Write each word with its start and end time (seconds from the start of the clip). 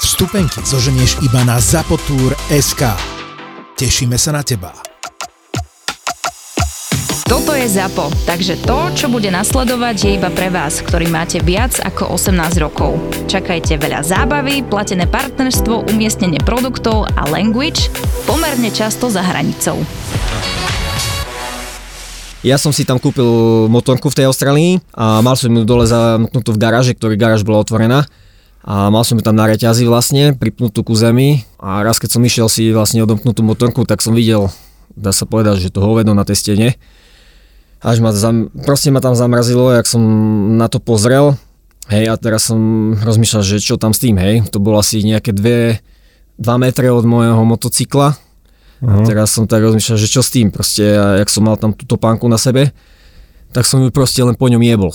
Vstupenky 0.00 0.64
zoženieš 0.64 1.20
iba 1.20 1.44
na 1.44 1.60
zapotur.sk. 1.60 2.82
Tešíme 3.76 4.16
sa 4.16 4.32
na 4.32 4.40
teba. 4.40 4.72
Toto 7.28 7.52
je 7.52 7.68
ZAPO, 7.68 8.08
takže 8.24 8.64
to, 8.64 8.78
čo 8.96 9.06
bude 9.12 9.28
nasledovať, 9.28 9.96
je 10.00 10.10
iba 10.16 10.32
pre 10.32 10.48
vás, 10.48 10.80
ktorý 10.80 11.12
máte 11.12 11.44
viac 11.44 11.76
ako 11.84 12.16
18 12.16 12.32
rokov. 12.64 12.96
Čakajte 13.28 13.76
veľa 13.76 14.00
zábavy, 14.00 14.64
platené 14.64 15.04
partnerstvo, 15.04 15.92
umiestnenie 15.92 16.40
produktov 16.48 17.04
a 17.20 17.28
language 17.28 17.92
pomerne 18.24 18.72
často 18.72 19.12
za 19.12 19.20
hranicou. 19.20 19.84
Ja 22.40 22.56
som 22.56 22.72
si 22.72 22.88
tam 22.88 22.96
kúpil 22.96 23.68
motorku 23.68 24.08
v 24.08 24.16
tej 24.16 24.32
Austrálii 24.32 24.80
a 24.96 25.20
mal 25.20 25.36
som 25.36 25.52
ju 25.52 25.60
dole 25.68 25.84
zamknutú 25.84 26.56
v 26.56 26.58
garáži, 26.58 26.96
ktorý 26.96 27.20
garáž 27.20 27.44
bola 27.44 27.60
otvorená. 27.60 28.08
A 28.70 28.86
mal 28.86 29.02
som 29.02 29.18
ju 29.18 29.26
tam 29.26 29.34
na 29.34 29.50
reťazi 29.50 29.82
vlastne, 29.82 30.30
pripnutú 30.30 30.86
ku 30.86 30.94
zemi 30.94 31.42
a 31.58 31.82
raz 31.82 31.98
keď 31.98 32.14
som 32.14 32.22
išiel 32.22 32.46
si 32.46 32.70
vlastne 32.70 33.02
odomknutú 33.02 33.42
motorku, 33.42 33.82
tak 33.82 33.98
som 33.98 34.14
videl, 34.14 34.46
dá 34.94 35.10
sa 35.10 35.26
povedať, 35.26 35.58
že 35.58 35.74
to 35.74 35.82
hovedo 35.82 36.14
na 36.14 36.22
tej 36.22 36.38
stene. 36.38 36.68
Až 37.82 37.98
ma 37.98 38.14
zam, 38.14 38.46
proste 38.62 38.94
ma 38.94 39.02
tam 39.02 39.18
zamrazilo, 39.18 39.74
jak 39.74 39.90
som 39.90 39.98
na 40.54 40.70
to 40.70 40.78
pozrel. 40.78 41.34
Hej, 41.90 42.12
a 42.12 42.14
teraz 42.14 42.46
som 42.46 42.94
rozmýšľal, 42.94 43.42
že 43.42 43.58
čo 43.58 43.74
tam 43.74 43.90
s 43.90 44.06
tým, 44.06 44.14
hej. 44.22 44.46
To 44.54 44.62
bolo 44.62 44.78
asi 44.78 45.02
nejaké 45.02 45.34
2 45.34 45.82
metre 46.38 46.94
od 46.94 47.02
môjho 47.02 47.42
motocykla. 47.42 48.14
A 48.86 48.92
teraz 49.02 49.34
som 49.34 49.50
tak 49.50 49.66
rozmýšľal, 49.66 49.98
že 49.98 50.06
čo 50.06 50.22
s 50.22 50.30
tým, 50.30 50.54
proste, 50.54 50.94
a 50.94 51.18
jak 51.18 51.26
som 51.26 51.42
mal 51.42 51.58
tam 51.58 51.74
tú 51.74 51.90
topánku 51.90 52.30
na 52.30 52.38
sebe, 52.38 52.70
tak 53.50 53.66
som 53.66 53.82
ju 53.82 53.90
proste 53.90 54.22
len 54.22 54.38
po 54.38 54.46
ňom 54.46 54.62
jebol. 54.62 54.94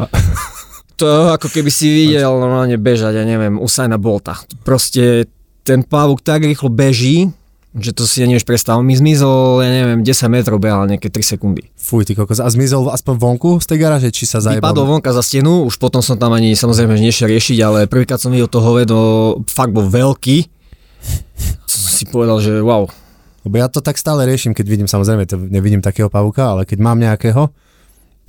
To 1.00 1.32
ako 1.32 1.48
keby 1.48 1.72
si 1.72 1.88
videl 1.88 2.28
normálne 2.28 2.76
bežať, 2.76 3.16
ja 3.16 3.24
neviem, 3.24 3.56
Usaina 3.56 3.96
Bolta. 3.96 4.36
Proste 4.68 5.24
ten 5.64 5.80
plavúk 5.80 6.20
tak 6.20 6.44
rýchlo 6.44 6.68
beží, 6.68 7.32
že 7.72 7.96
to 7.96 8.04
si 8.04 8.20
nevieš 8.26 8.44
predstaviť. 8.44 8.84
Mi 8.84 8.98
zmizol, 8.98 9.64
ja 9.64 9.70
neviem, 9.70 10.04
10 10.04 10.28
metrov 10.28 10.60
behal 10.60 10.84
nejaké 10.90 11.08
3 11.08 11.24
sekundy. 11.24 11.72
Fuj, 11.78 12.04
ty 12.04 12.12
kokos. 12.12 12.42
A 12.42 12.52
zmizol 12.52 12.92
aspoň 12.92 13.14
vonku 13.16 13.50
z 13.64 13.66
tej 13.70 13.78
garáže, 13.80 14.12
či 14.12 14.28
sa 14.28 14.44
zajebal? 14.44 14.76
Vypadol 14.76 14.86
vonka 14.92 15.14
za 15.16 15.24
stenu, 15.24 15.64
už 15.64 15.80
potom 15.80 16.04
som 16.04 16.20
tam 16.20 16.36
ani 16.36 16.52
samozrejme 16.52 16.92
nešiel 16.98 17.32
riešiť, 17.32 17.58
ale 17.64 17.78
prvýkrát 17.88 18.20
som 18.20 18.34
videl 18.34 18.50
to 18.50 18.60
hovedo, 18.60 18.98
fakt 19.48 19.72
bol 19.72 19.88
veľký. 19.88 20.52
Som 21.64 21.80
si 21.96 22.04
povedal, 22.10 22.44
že 22.44 22.60
wow, 22.60 22.90
Lebo 23.46 23.56
ja 23.56 23.72
to 23.72 23.80
tak 23.80 23.96
stále 23.96 24.28
riešim, 24.28 24.52
keď 24.52 24.66
vidím, 24.68 24.88
samozrejme, 24.90 25.24
to 25.24 25.40
nevidím 25.40 25.80
takého 25.80 26.12
pavúka, 26.12 26.52
ale 26.52 26.68
keď 26.68 26.78
mám 26.82 27.00
nejakého, 27.00 27.48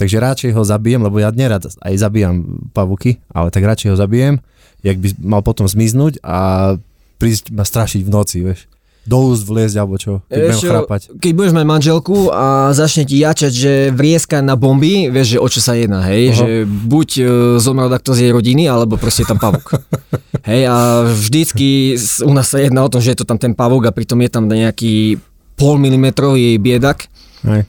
takže 0.02 0.18
radšej 0.18 0.52
ho 0.58 0.66
zabijem, 0.66 1.06
lebo 1.06 1.22
ja 1.22 1.30
nerad 1.30 1.62
aj 1.62 1.94
zabíjam 1.94 2.66
pavúky, 2.74 3.22
ale 3.30 3.54
tak 3.54 3.62
radšej 3.62 3.94
ho 3.94 3.98
zabijem, 3.98 4.42
jak 4.82 4.98
by 4.98 5.14
mal 5.22 5.46
potom 5.46 5.70
zmiznúť 5.70 6.18
a 6.26 6.74
prísť 7.22 7.54
ma 7.54 7.62
strašiť 7.62 8.02
v 8.02 8.10
noci, 8.10 8.38
vieš. 8.42 8.66
Do 9.02 9.34
úst 9.34 9.50
vliezť 9.50 9.76
alebo 9.82 9.98
čo, 9.98 10.22
keď 10.30 10.38
budem 10.46 10.62
chrápať. 10.62 11.02
Keď 11.18 11.32
budeš 11.34 11.54
mať 11.58 11.66
manželku 11.66 12.30
a 12.30 12.70
začne 12.70 13.02
ti 13.06 13.18
jačať, 13.18 13.50
že 13.54 13.74
vrieska 13.90 14.46
na 14.46 14.54
bomby, 14.54 15.10
vieš, 15.10 15.38
že 15.38 15.42
o 15.42 15.48
čo 15.50 15.58
sa 15.58 15.74
jedná, 15.74 16.06
hej, 16.06 16.34
Aha. 16.34 16.38
že 16.38 16.48
buď 16.70 17.10
e, 17.18 17.24
zomrel 17.58 17.90
takto 17.90 18.14
z 18.14 18.30
jej 18.30 18.32
rodiny, 18.34 18.70
alebo 18.70 19.02
proste 19.02 19.26
je 19.26 19.30
tam 19.34 19.42
pavúk. 19.42 19.74
hej, 20.50 20.70
a 20.70 21.02
vždycky 21.10 21.98
u 22.22 22.34
nás 22.34 22.54
sa 22.54 22.62
jedná 22.62 22.86
o 22.86 22.94
tom, 22.94 23.02
že 23.02 23.18
je 23.18 23.26
to 23.26 23.26
tam 23.26 23.42
ten 23.42 23.58
pavúk 23.58 23.90
a 23.90 23.94
pritom 23.94 24.22
je 24.22 24.30
tam 24.30 24.46
nejaký 24.46 25.18
pol 25.58 25.82
milimetrový 25.82 26.62
biedak, 26.62 27.10
Hej. 27.42 27.66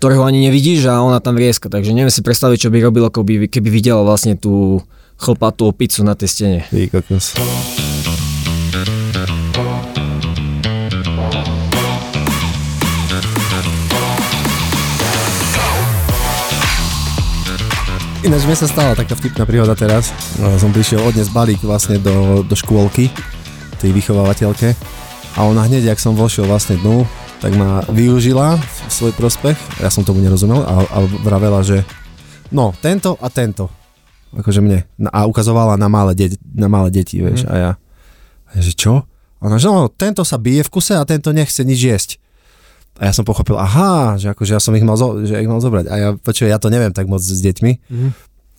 Ktorého 0.00 0.24
ani 0.24 0.48
nevidíš 0.48 0.88
a 0.88 1.04
ona 1.04 1.20
tam 1.20 1.36
vrieska, 1.36 1.68
takže 1.68 1.92
neviem 1.92 2.08
si 2.08 2.24
predstaviť, 2.24 2.56
čo 2.56 2.72
by 2.72 2.80
robil, 2.80 3.04
ako 3.04 3.20
by, 3.20 3.52
keby 3.52 3.68
videla 3.68 4.00
vlastne 4.00 4.32
tú 4.32 4.80
chlpatú 5.20 5.68
opicu 5.68 6.00
na 6.00 6.16
tej 6.16 6.28
stene. 6.32 6.60
Ty 6.72 6.88
kokos. 6.88 7.36
Ináč 18.24 18.44
mi 18.48 18.56
sa 18.56 18.64
stala 18.64 18.96
taká 18.96 19.12
vtipná 19.20 19.44
príhoda 19.44 19.76
teraz. 19.76 20.16
No, 20.40 20.56
Som 20.56 20.72
prišiel 20.72 21.04
odnes 21.04 21.28
balík 21.28 21.60
vlastne 21.60 22.00
do, 22.00 22.40
do 22.40 22.56
škôlky, 22.56 23.12
tej 23.84 23.92
vychovávateľke 23.92 24.72
a 25.36 25.44
ona 25.44 25.68
hneď, 25.68 25.92
jak 25.92 26.00
som 26.00 26.16
vošiel 26.16 26.48
vlastne 26.48 26.80
dnu, 26.80 27.04
tak 27.44 27.52
ma 27.52 27.84
využila 27.92 28.56
v 28.56 28.79
svoj 28.92 29.12
prospech, 29.12 29.54
ja 29.78 29.88
som 29.88 30.02
tomu 30.02 30.18
nerozumel 30.18 30.60
a, 30.60 30.74
a 30.84 30.98
vravela, 31.20 31.60
že 31.60 31.82
no, 32.48 32.74
tento 32.76 33.14
a 33.16 33.28
tento. 33.28 33.70
Akože 34.30 34.58
mne. 34.58 34.86
A 35.08 35.24
ukazovala 35.24 35.74
na 35.74 35.86
malé, 35.86 36.14
de- 36.14 36.38
na 36.46 36.66
malé 36.66 36.90
deti, 36.92 37.18
vieš. 37.18 37.42
A 37.44 37.54
ja, 37.54 37.70
a 38.44 38.52
ja, 38.54 38.60
že 38.60 38.72
čo? 38.72 39.02
A 39.36 39.42
ona, 39.42 39.56
že 39.56 39.66
no, 39.66 39.88
tento 39.88 40.22
sa 40.22 40.36
bije 40.36 40.62
v 40.62 40.70
kuse 40.70 40.92
a 40.92 41.02
tento 41.02 41.30
nechce 41.30 41.62
nič 41.62 41.80
jesť. 41.80 42.10
A 42.98 43.08
ja 43.08 43.12
som 43.12 43.24
pochopil, 43.24 43.56
aha, 43.56 44.14
že 44.14 44.28
akože 44.28 44.52
ja 44.52 44.60
som 44.60 44.70
ich 44.72 44.84
mal, 44.84 44.94
zo- 44.94 45.18
že 45.20 45.34
ich 45.34 45.48
mal 45.48 45.58
zobrať. 45.58 45.86
A 45.86 45.94
ja, 45.96 46.08
počuj, 46.12 46.46
ja 46.46 46.58
to 46.58 46.68
neviem 46.68 46.90
tak 46.90 47.06
moc 47.06 47.18
s 47.18 47.40
deťmi. 47.40 47.72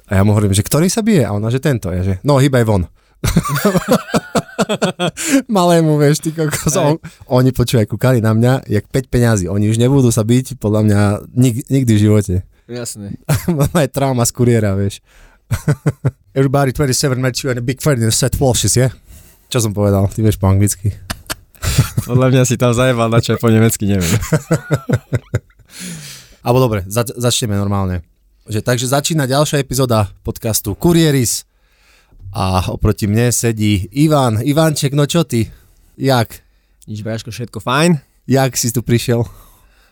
A 0.08 0.20
ja 0.20 0.22
mu 0.24 0.32
hovorím, 0.32 0.52
že 0.52 0.60
ktorý 0.60 0.88
sa 0.88 1.00
bije? 1.00 1.24
A 1.24 1.32
ona, 1.32 1.48
že 1.48 1.60
tento. 1.60 1.88
A 1.88 1.96
ja, 1.96 2.04
že 2.04 2.14
no, 2.22 2.36
hýbaj 2.36 2.66
von. 2.66 2.84
Malému, 5.56 5.98
vieš, 5.98 6.24
ty 6.24 6.30
kokos. 6.32 6.76
On, 6.78 6.98
oni 7.30 7.52
počúvaj, 7.52 7.88
kúkali 7.88 8.20
na 8.20 8.34
mňa, 8.36 8.68
jak 8.68 8.86
5 8.90 9.14
peňazí. 9.14 9.46
Oni 9.52 9.70
už 9.70 9.78
nebudú 9.78 10.10
sa 10.10 10.22
byť, 10.26 10.58
podľa 10.62 10.82
mňa, 10.88 11.00
nik, 11.36 11.56
nikdy 11.70 11.92
v 11.98 12.00
živote. 12.00 12.36
Jasné. 12.72 13.20
Mám 13.60 13.74
aj 13.76 13.90
trauma 13.92 14.24
z 14.24 14.32
kuriéra, 14.32 14.74
vieš. 14.78 15.04
Everybody 16.38 16.72
27 16.72 17.20
met 17.20 17.36
you 17.44 17.52
and 17.52 17.60
a 17.60 17.66
big 17.66 17.84
friend 17.84 18.00
in 18.00 18.08
a 18.08 18.16
set 18.16 18.40
washes, 18.40 18.80
yeah? 18.80 18.96
Čo 19.52 19.68
som 19.68 19.72
povedal? 19.76 20.08
Ty 20.08 20.24
vieš 20.24 20.40
po 20.40 20.48
anglicky. 20.48 20.96
Podľa 22.08 22.28
mňa 22.32 22.44
si 22.48 22.56
tam 22.56 22.72
zajebal 22.72 23.12
na 23.12 23.20
čo 23.20 23.36
po 23.36 23.52
nemecky, 23.52 23.84
neviem. 23.86 24.16
Alebo 26.42 26.58
dobre, 26.58 26.88
zač- 26.88 27.14
začneme 27.14 27.54
normálne. 27.54 28.02
Že, 28.50 28.66
takže 28.66 28.86
začína 28.90 29.30
ďalšia 29.30 29.62
epizóda 29.62 30.10
podcastu 30.26 30.74
Kurieris 30.74 31.46
a 32.32 32.64
oproti 32.72 33.08
mne 33.12 33.30
sedí 33.36 33.92
Ivan. 33.92 34.40
Ivanček, 34.40 34.96
no 34.96 35.04
čo 35.04 35.28
ty? 35.28 35.52
Jak? 36.00 36.40
Nič, 36.88 37.04
Braško, 37.04 37.30
všetko 37.32 37.60
fajn. 37.60 38.00
Jak 38.28 38.56
si 38.56 38.72
tu 38.72 38.82
prišiel? 38.82 39.28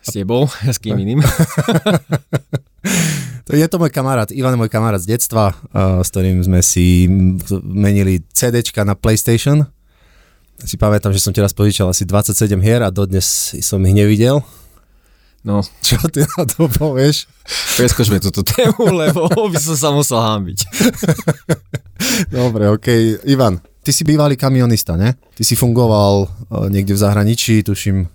S 0.00 0.16
tebou, 0.16 0.48
s 0.48 0.80
kým 0.80 0.96
iným. 0.96 1.20
To 3.50 3.58
je 3.58 3.66
to 3.66 3.82
môj 3.82 3.90
kamarát, 3.90 4.30
Ivan 4.30 4.54
je 4.54 4.62
môj 4.62 4.70
kamarát 4.70 5.02
z 5.02 5.10
detstva, 5.18 5.50
uh, 5.74 5.98
s 6.06 6.14
ktorým 6.14 6.38
sme 6.38 6.62
si 6.62 7.10
menili 7.66 8.22
CDčka 8.30 8.86
na 8.86 8.94
PlayStation. 8.94 9.66
Si 10.62 10.78
pamätám, 10.78 11.10
že 11.10 11.18
som 11.18 11.34
ti 11.34 11.42
raz 11.42 11.50
požičal 11.50 11.90
asi 11.90 12.06
27 12.06 12.46
hier 12.62 12.78
a 12.86 12.94
dodnes 12.94 13.26
som 13.58 13.82
ich 13.82 13.96
nevidel. 13.96 14.46
No, 15.40 15.64
Čo 15.86 15.96
ty 16.08 16.20
na 16.26 16.44
to 16.44 16.68
povieš? 16.68 17.24
preskočme 17.74 18.20
túto 18.20 18.42
tému, 18.42 18.92
lebo 19.02 19.24
by 19.26 19.56
som 19.56 19.74
sa 19.74 19.88
musel 19.88 20.20
hámbiť. 20.20 20.58
Dobre, 22.30 22.68
ok. 22.68 22.86
Ivan, 23.24 23.56
ty 23.80 23.90
si 23.90 24.04
bývalý 24.04 24.36
kamionista, 24.36 24.94
ne? 24.94 25.16
Ty 25.32 25.42
si 25.42 25.54
fungoval 25.54 26.14
uh, 26.24 26.68
niekde 26.68 26.92
v 26.92 27.00
zahraničí, 27.00 27.60
tuším. 27.62 28.08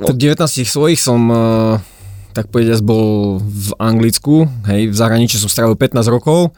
Od 0.00 0.16
19 0.16 0.40
svojich 0.64 0.96
som, 0.96 1.28
eh, 1.28 1.76
tak 2.32 2.48
povediať, 2.48 2.80
bol 2.80 3.36
v 3.38 3.68
Anglicku, 3.76 4.48
hej, 4.64 4.88
v 4.88 4.96
zahraničí 4.96 5.36
som 5.36 5.46
strávil 5.46 5.76
15 5.76 6.08
rokov, 6.08 6.56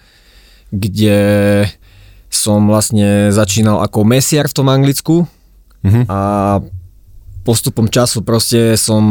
kde 0.71 1.19
som 2.27 2.67
vlastne 2.67 3.31
začínal 3.31 3.83
ako 3.83 4.03
mesiar 4.03 4.47
v 4.47 4.55
tom 4.55 4.67
Anglicku 4.67 5.27
Mhm. 5.83 6.03
a 6.07 6.19
postupom 7.47 7.87
času 7.87 8.27
proste 8.27 8.75
som 8.75 9.03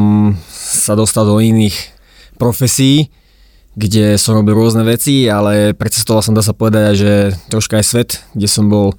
sa 0.51 0.91
dostal 0.93 1.23
do 1.23 1.39
iných 1.39 1.73
profesí, 2.35 3.07
kde 3.79 4.19
som 4.19 4.35
robil 4.35 4.55
rôzne 4.55 4.83
veci, 4.83 5.31
ale 5.31 5.71
precestoval 5.71 6.19
som, 6.19 6.35
dá 6.35 6.43
sa 6.43 6.51
povedať, 6.51 6.91
že 6.99 7.11
troška 7.47 7.79
aj 7.79 7.85
svet, 7.87 8.09
kde 8.35 8.47
som 8.51 8.67
bol 8.67 8.95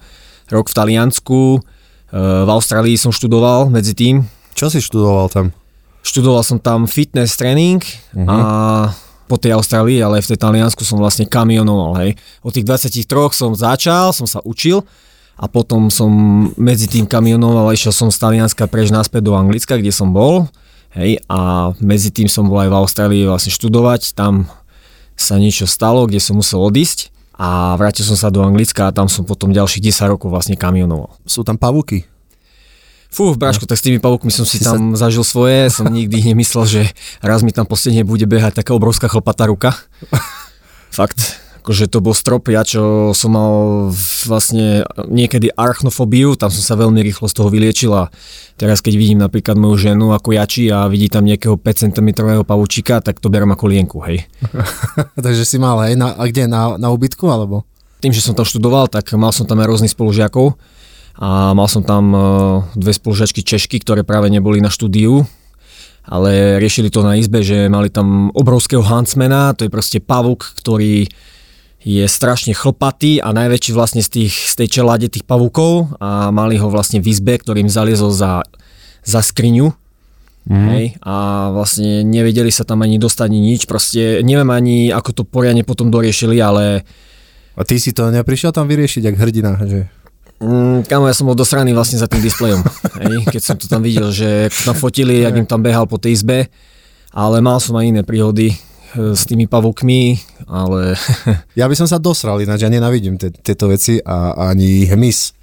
rok 0.49 0.73
v 0.73 0.77
Taliansku, 0.77 1.61
eh, 1.61 2.45
v 2.45 2.49
Austrálii 2.49 2.97
som 2.97 3.13
študoval 3.13 3.69
medzi 3.69 3.93
tým, 3.93 4.25
Čo 4.57 4.73
si 4.73 4.81
študoval 4.81 5.29
tam? 5.29 5.53
Študoval 6.01 6.41
som 6.41 6.57
tam 6.57 6.89
fitness 6.89 7.37
tréning 7.37 7.85
Mhm. 8.17 8.25
a 8.25 8.39
po 9.29 9.37
tej 9.37 9.53
Austrálii, 9.53 10.01
ale 10.01 10.23
v 10.23 10.33
tej 10.33 10.39
Taliansku 10.41 10.81
som 10.87 10.97
vlastne 10.97 11.29
kamionoval, 11.29 11.99
hej. 12.01 12.17
Od 12.41 12.55
tých 12.55 12.65
23 12.65 13.35
som 13.37 13.53
začal, 13.53 14.15
som 14.17 14.25
sa 14.25 14.41
učil 14.49 14.81
a 15.37 15.45
potom 15.53 15.93
som 15.93 16.11
medzi 16.57 16.89
tým 16.89 17.05
kamionoval, 17.05 17.77
išiel 17.77 17.93
som 17.93 18.09
z 18.09 18.17
Talianska 18.17 18.65
preč 18.67 18.89
naspäť 18.89 19.29
do 19.29 19.37
Anglicka, 19.37 19.77
kde 19.77 19.93
som 19.93 20.17
bol, 20.17 20.49
hej, 20.97 21.21
a 21.29 21.71
medzi 21.79 22.09
tým 22.09 22.27
som 22.27 22.49
bol 22.49 22.57
aj 22.65 22.73
v 22.73 22.79
Austrálii 22.81 23.23
vlastne 23.29 23.53
študovať, 23.53 24.17
tam 24.17 24.49
sa 25.13 25.37
niečo 25.37 25.69
stalo, 25.69 26.09
kde 26.09 26.21
som 26.21 26.41
musel 26.41 26.61
odísť 26.65 27.13
a 27.37 27.77
vrátil 27.77 28.09
som 28.09 28.17
sa 28.17 28.33
do 28.33 28.41
Anglicka 28.41 28.89
a 28.89 28.95
tam 28.97 29.13
som 29.13 29.29
potom 29.29 29.53
ďalších 29.53 29.85
10 29.85 30.13
rokov 30.17 30.33
vlastne 30.33 30.57
kamionoval. 30.57 31.13
Sú 31.29 31.45
tam 31.45 31.61
pavúky? 31.61 32.09
Fú, 33.13 33.33
Bráško, 33.33 33.65
tak 33.65 33.81
s 33.81 33.85
tými 33.87 33.97
pavúkmi 33.97 34.29
som 34.29 34.45
si 34.45 34.61
tam 34.61 34.93
zažil 34.93 35.25
svoje, 35.25 35.73
som 35.73 35.89
nikdy 35.89 36.33
nemyslel, 36.33 36.65
že 36.69 36.83
raz 37.25 37.41
mi 37.41 37.53
tam 37.53 37.65
po 37.65 37.73
stene 37.73 38.05
bude 38.05 38.29
behať 38.29 38.61
taká 38.61 38.77
obrovská 38.77 39.09
chlpatá 39.09 39.49
ruka. 39.49 39.73
Fakt, 40.97 41.41
akože 41.67 41.91
to 41.91 41.99
bol 41.99 42.15
strop, 42.15 42.47
ja 42.47 42.63
čo 42.63 43.11
som 43.11 43.35
mal 43.35 43.55
vlastne 44.23 44.87
niekedy 45.11 45.51
archnofóbiu, 45.51 46.39
tam 46.39 46.47
som 46.47 46.63
sa 46.63 46.79
veľmi 46.79 47.03
rýchlo 47.03 47.27
z 47.27 47.35
toho 47.35 47.51
vyliečil 47.51 47.91
a 47.91 48.07
teraz 48.55 48.79
keď 48.79 48.95
vidím 48.95 49.19
napríklad 49.19 49.59
moju 49.59 49.91
ženu 49.91 50.15
ako 50.15 50.31
jačí 50.39 50.71
a 50.71 50.87
vidí 50.87 51.11
tam 51.11 51.27
nejakého 51.27 51.59
5 51.59 51.91
cm 51.91 52.23
pavúčika, 52.47 53.03
tak 53.03 53.19
to 53.19 53.27
berem 53.27 53.51
ako 53.51 53.67
lienku, 53.67 53.99
hej. 54.07 54.31
Takže 55.27 55.43
si 55.43 55.59
mal, 55.59 55.83
hej, 55.91 55.99
na, 55.99 56.15
a 56.15 56.31
kde, 56.31 56.47
na, 56.47 56.79
na 56.79 56.95
ubytku 56.95 57.27
alebo? 57.27 57.67
Tým, 57.99 58.15
že 58.15 58.23
som 58.23 58.39
tam 58.39 58.47
študoval, 58.47 58.87
tak 58.87 59.11
mal 59.19 59.35
som 59.35 59.43
tam 59.43 59.59
aj 59.59 59.67
rôznych 59.67 59.91
spolužiakov 59.91 60.55
a 61.19 61.51
mal 61.51 61.67
som 61.67 61.83
tam 61.83 62.15
e, 62.15 62.19
dve 62.79 62.95
spolužiačky 62.95 63.43
Češky, 63.43 63.83
ktoré 63.83 64.07
práve 64.07 64.31
neboli 64.31 64.63
na 64.63 64.71
štúdiu, 64.71 65.27
ale 66.07 66.63
riešili 66.63 66.95
to 66.95 67.03
na 67.03 67.19
izbe, 67.19 67.43
že 67.43 67.67
mali 67.67 67.91
tam 67.91 68.31
obrovského 68.39 68.87
Hansmana, 68.87 69.51
to 69.59 69.67
je 69.67 69.75
proste 69.75 69.99
pavuk, 69.99 70.47
ktorý 70.63 71.11
je 71.87 72.03
strašne 72.11 72.51
chlpatý 72.51 73.23
a 73.23 73.31
najväčší 73.31 73.71
vlastne 73.71 74.03
z, 74.03 74.11
tých, 74.11 74.35
z 74.35 74.55
tej 74.59 74.69
čelade 74.83 75.07
tých 75.07 75.23
pavúkov 75.23 75.95
a 76.03 76.35
mali 76.35 76.59
ho 76.59 76.67
vlastne 76.67 76.99
v 76.99 77.15
izbe, 77.15 77.39
ktorým 77.39 77.71
zaliezol 77.71 78.11
za, 78.11 78.43
za 79.07 79.23
skriňu. 79.23 79.71
Mm. 80.51 80.67
Hej, 80.75 80.85
a 81.03 81.15
vlastne 81.55 82.03
nevedeli 82.03 82.51
sa 82.51 82.67
tam 82.67 82.83
ani 82.83 82.99
dostať 82.99 83.27
ani 83.31 83.39
nič, 83.39 83.71
proste 83.71 84.23
neviem 84.27 84.51
ani 84.51 84.91
ako 84.91 85.11
to 85.11 85.23
poriadne 85.23 85.63
potom 85.63 85.91
doriešili, 85.95 86.43
ale... 86.43 86.83
A 87.57 87.65
ty 87.65 87.81
si 87.81 87.95
to 87.95 88.13
neprišiel 88.13 88.53
tam 88.53 88.69
vyriešiť, 88.69 89.03
jak 89.07 89.17
hrdina, 89.17 89.57
že 89.65 89.87
Mm, 90.37 90.85
kamo, 90.85 91.09
ja 91.09 91.17
som 91.17 91.25
bol 91.25 91.33
dosraný 91.33 91.73
vlastne 91.73 91.97
za 91.97 92.05
tým 92.05 92.21
displejom. 92.21 92.61
Hej, 93.01 93.25
keď 93.25 93.41
som 93.41 93.57
to 93.57 93.73
tam 93.73 93.81
videl, 93.81 94.13
že 94.13 94.53
tam 94.69 94.77
fotili, 94.77 95.25
jak 95.25 95.33
im 95.33 95.49
tam 95.49 95.65
behal 95.65 95.89
po 95.89 95.97
tej 95.97 96.13
izbe, 96.13 96.53
ale 97.17 97.41
mal 97.41 97.57
som 97.57 97.73
aj 97.73 97.89
iné 97.89 98.03
príhody 98.05 98.53
s 98.97 99.23
tými 99.29 99.45
pavúkmi, 99.47 100.17
ale... 100.49 100.97
ja 101.61 101.69
by 101.69 101.75
som 101.77 101.89
sa 101.89 102.01
dosral, 102.01 102.41
ináč 102.41 102.65
ja 102.65 102.73
nenavidím 102.73 103.21
tieto 103.21 103.69
veci 103.69 104.01
a 104.01 104.35
ani 104.51 104.89
hmyz 104.89 105.37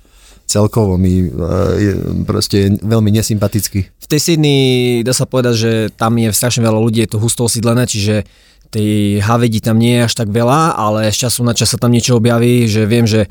celkovo 0.43 0.99
mi 0.99 1.23
uh, 1.23 1.73
je 1.79 1.91
proste 2.27 2.77
veľmi 2.83 3.09
nesympatický. 3.15 3.79
V 3.89 4.07
tej 4.11 4.19
Sydney 4.21 5.01
dá 5.01 5.15
sa 5.15 5.25
povedať, 5.25 5.55
že 5.55 5.71
tam 5.95 6.19
je 6.19 6.29
strašne 6.35 6.61
veľa 6.61 6.77
ľudí, 6.77 7.01
je 7.01 7.15
to 7.15 7.23
husto 7.23 7.47
osídlené, 7.47 7.87
čiže 7.89 8.27
tej 8.69 9.23
havedi 9.23 9.63
tam 9.63 9.79
nie 9.79 9.97
je 9.97 10.05
až 10.05 10.13
tak 10.13 10.29
veľa, 10.29 10.77
ale 10.77 11.09
z 11.09 11.25
času 11.25 11.47
na 11.47 11.55
čas 11.55 11.73
sa 11.73 11.79
tam 11.79 11.89
niečo 11.89 12.19
objaví, 12.19 12.67
že 12.69 12.85
viem, 12.85 13.07
že 13.07 13.29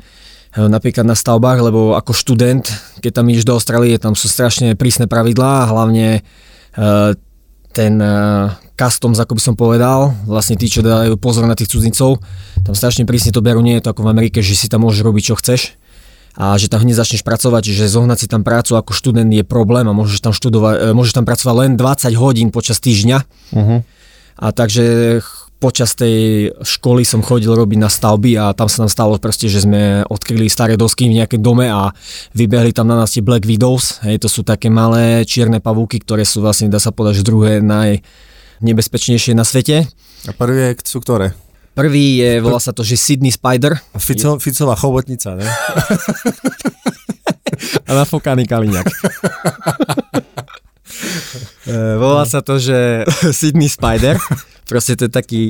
Eh, 0.53 0.69
napríklad 0.69 1.01
na 1.01 1.17
stavbách, 1.17 1.65
lebo 1.65 1.97
ako 1.97 2.13
študent, 2.13 2.69
keď 3.01 3.11
tam 3.21 3.25
ideš 3.25 3.49
do 3.49 3.57
Austrálie, 3.57 3.97
tam 3.97 4.13
sú 4.13 4.29
strašne 4.29 4.77
prísne 4.77 5.09
pravidlá, 5.09 5.65
hlavne 5.65 6.21
eh, 6.21 7.11
ten 7.73 7.93
eh, 7.97 8.53
customs, 8.73 9.21
ako 9.21 9.37
by 9.37 9.41
som 9.41 9.55
povedal, 9.55 10.13
vlastne 10.25 10.57
tí, 10.57 10.65
čo 10.65 10.81
dajú 10.81 11.17
pozor 11.21 11.45
na 11.45 11.53
tých 11.53 11.69
cudzincov, 11.69 12.21
tam 12.65 12.73
strašne 12.73 13.05
prísne 13.05 13.29
to 13.29 13.41
berú, 13.41 13.61
nie 13.61 13.77
je 13.77 13.85
to 13.85 13.91
ako 13.93 14.05
v 14.05 14.11
Amerike, 14.11 14.41
že 14.41 14.57
si 14.57 14.65
tam 14.69 14.85
môžeš 14.85 15.01
robiť, 15.05 15.23
čo 15.29 15.35
chceš 15.37 15.61
a 16.33 16.57
že 16.57 16.65
tam 16.65 16.81
hneď 16.81 16.97
začneš 16.97 17.21
pracovať, 17.21 17.69
že 17.69 17.85
zohnať 17.85 18.25
si 18.25 18.27
tam 18.29 18.41
prácu 18.41 18.73
ako 18.73 18.89
študent 18.89 19.29
je 19.29 19.45
problém 19.45 19.85
a 19.85 19.93
môžeš 19.93 20.17
tam, 20.17 20.33
študovať, 20.33 20.97
môžeš 20.97 21.13
tam 21.13 21.25
pracovať 21.29 21.55
len 21.61 21.71
20 21.77 22.09
hodín 22.17 22.49
počas 22.49 22.81
týždňa. 22.81 23.17
Uh-huh. 23.53 23.85
A 24.41 24.45
takže 24.49 25.21
počas 25.61 25.93
tej 25.93 26.49
školy 26.65 27.05
som 27.05 27.21
chodil 27.21 27.53
robiť 27.53 27.79
na 27.79 27.87
stavby 27.87 28.35
a 28.35 28.51
tam 28.57 28.65
sa 28.65 28.83
nám 28.83 28.91
stalo 28.91 29.15
proste, 29.21 29.45
že 29.47 29.63
sme 29.63 30.03
odkryli 30.09 30.49
staré 30.49 30.73
dosky 30.73 31.07
v 31.07 31.21
nejaké 31.21 31.37
dome 31.37 31.69
a 31.69 31.93
vybehli 32.33 32.73
tam 32.73 32.89
na 32.89 32.97
nás 32.97 33.13
tie 33.13 33.23
Black 33.23 33.45
Widows. 33.45 34.01
Hej, 34.03 34.25
to 34.25 34.27
sú 34.27 34.41
také 34.41 34.73
malé 34.73 35.23
čierne 35.23 35.61
pavúky, 35.61 36.01
ktoré 36.01 36.25
sú 36.25 36.41
vlastne, 36.41 36.67
dá 36.67 36.81
sa 36.81 36.89
povedať, 36.89 37.21
že 37.21 37.29
druhé 37.29 37.61
najnebezpečnejšie 38.63 39.35
na 39.35 39.43
svete. 39.43 39.83
A 40.23 40.31
prvé 40.31 40.71
sú 40.87 41.03
ktoré? 41.03 41.35
Prvý 41.75 42.23
je, 42.23 42.31
volá 42.39 42.63
sa 42.63 42.71
to, 42.71 42.85
že 42.85 42.95
Sydney 42.95 43.33
Spider. 43.33 43.75
Fico, 43.99 44.39
Ficová 44.39 44.79
chobotnica, 44.79 45.35
ne? 45.35 45.43
a 47.89 47.91
nafokaný 47.91 48.47
kaliňak. 48.47 48.87
E, 51.63 51.95
volá 51.95 52.27
sa 52.27 52.43
to, 52.43 52.59
že 52.59 53.07
Sydney 53.39 53.71
Spider. 53.71 54.19
Proste 54.67 54.99
to 54.99 55.07
je 55.07 55.11
taký 55.11 55.43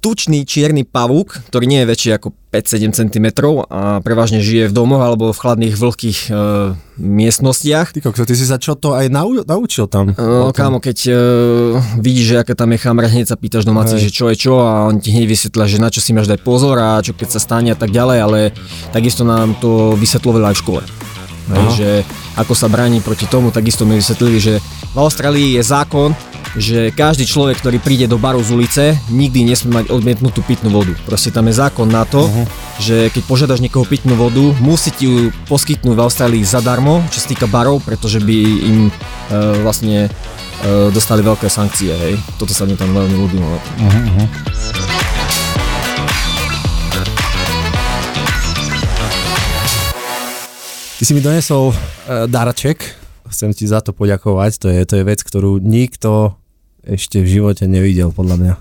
tučný 0.00 0.48
čierny 0.48 0.88
pavúk, 0.88 1.44
ktorý 1.52 1.68
nie 1.68 1.84
je 1.84 1.90
väčší 1.92 2.10
ako 2.16 2.32
5-7 2.52 2.92
cm 2.92 3.26
a 3.72 4.04
prevažne 4.04 4.44
žije 4.44 4.68
v 4.68 4.76
domoch 4.76 5.00
alebo 5.00 5.32
v 5.32 5.40
chladných 5.40 5.72
vlhkých 5.72 6.18
uh, 6.28 6.76
miestnostiach. 7.00 7.96
Ty 7.96 8.04
kokso, 8.04 8.28
ty 8.28 8.36
si 8.36 8.44
sa 8.44 8.60
čo 8.60 8.76
to 8.76 8.92
aj 8.92 9.08
nau, 9.08 9.32
naučil 9.32 9.88
tam? 9.88 10.12
Uh, 10.12 10.52
kámo, 10.52 10.76
keď 10.76 10.98
uh, 11.08 11.16
vidíš, 11.96 12.36
že 12.36 12.36
aká 12.44 12.52
tam 12.52 12.76
je 12.76 12.84
chamra, 12.84 13.08
hneď 13.08 13.32
sa 13.32 13.40
pýtaš 13.40 13.64
domáci, 13.64 13.96
že 13.96 14.12
čo 14.12 14.28
je 14.28 14.36
čo 14.36 14.60
a 14.60 14.84
on 14.84 15.00
ti 15.00 15.16
hneď 15.16 15.32
vysvetľa, 15.32 15.64
že 15.64 15.80
na 15.80 15.88
čo 15.88 16.04
si 16.04 16.12
máš 16.12 16.28
dať 16.28 16.44
pozor 16.44 16.76
a 16.76 17.00
čo 17.00 17.16
keď 17.16 17.28
sa 17.32 17.40
stane 17.40 17.72
a 17.72 17.78
tak 17.78 17.88
ďalej, 17.88 18.18
ale 18.20 18.38
takisto 18.92 19.24
nám 19.24 19.56
to 19.56 19.96
vysvetlovali 19.96 20.52
aj 20.52 20.56
v 20.56 20.62
škole. 20.64 20.82
Hej, 21.52 21.66
že 21.74 21.90
ako 22.36 22.52
sa 22.52 22.68
bráni 22.68 23.00
proti 23.00 23.24
tomu, 23.28 23.48
takisto 23.48 23.88
mi 23.88 23.96
vysvetlili, 23.98 24.38
že 24.40 24.54
v 24.92 24.98
Austrálii 25.00 25.56
je 25.56 25.62
zákon, 25.64 26.12
že 26.52 26.92
každý 26.92 27.24
človek, 27.24 27.64
ktorý 27.64 27.78
príde 27.80 28.04
do 28.04 28.20
baru 28.20 28.44
z 28.44 28.50
ulice, 28.52 28.84
nikdy 29.08 29.48
nesmie 29.48 29.72
mať 29.72 29.86
odmietnutú 29.88 30.44
pitnú 30.44 30.68
vodu. 30.68 30.92
Proste 31.08 31.32
tam 31.32 31.48
je 31.48 31.56
zákon 31.56 31.88
na 31.88 32.04
to, 32.04 32.28
uh-huh. 32.28 32.44
že 32.76 33.08
keď 33.08 33.22
požiadaš 33.24 33.64
niekoho 33.64 33.88
pitnú 33.88 34.12
vodu, 34.20 34.52
musí 34.60 34.92
ti 34.92 35.08
ju 35.08 35.32
poskytnúť 35.48 35.96
v 35.96 36.04
Austrálii 36.04 36.44
zadarmo, 36.44 37.00
čo 37.08 37.24
sa 37.24 37.28
týka 37.32 37.48
barov, 37.48 37.80
pretože 37.80 38.20
by 38.20 38.36
im 38.68 38.78
e, 38.88 38.92
vlastne 39.64 40.06
e, 40.06 40.10
dostali 40.92 41.24
veľké 41.24 41.48
sankcie, 41.48 41.96
hej. 41.96 42.14
Toto 42.36 42.52
sa 42.52 42.68
mi 42.68 42.76
tam 42.76 42.92
veľmi 42.92 43.16
ľúbilo. 43.16 43.48
Uh-huh. 43.48 44.28
Ty 51.02 51.10
si 51.10 51.18
mi 51.18 51.24
donesol 51.24 51.74
uh, 51.74 52.30
darček, 52.30 52.78
chcem 53.26 53.50
ti 53.50 53.66
za 53.66 53.82
to 53.82 53.90
poďakovať, 53.90 54.52
to 54.62 54.66
je, 54.70 54.80
to 54.86 54.94
je 55.00 55.08
vec, 55.08 55.18
ktorú 55.18 55.58
nikto 55.58 56.38
ešte 56.86 57.22
v 57.22 57.28
živote 57.40 57.64
nevidel, 57.70 58.10
podľa 58.10 58.36
mňa. 58.38 58.54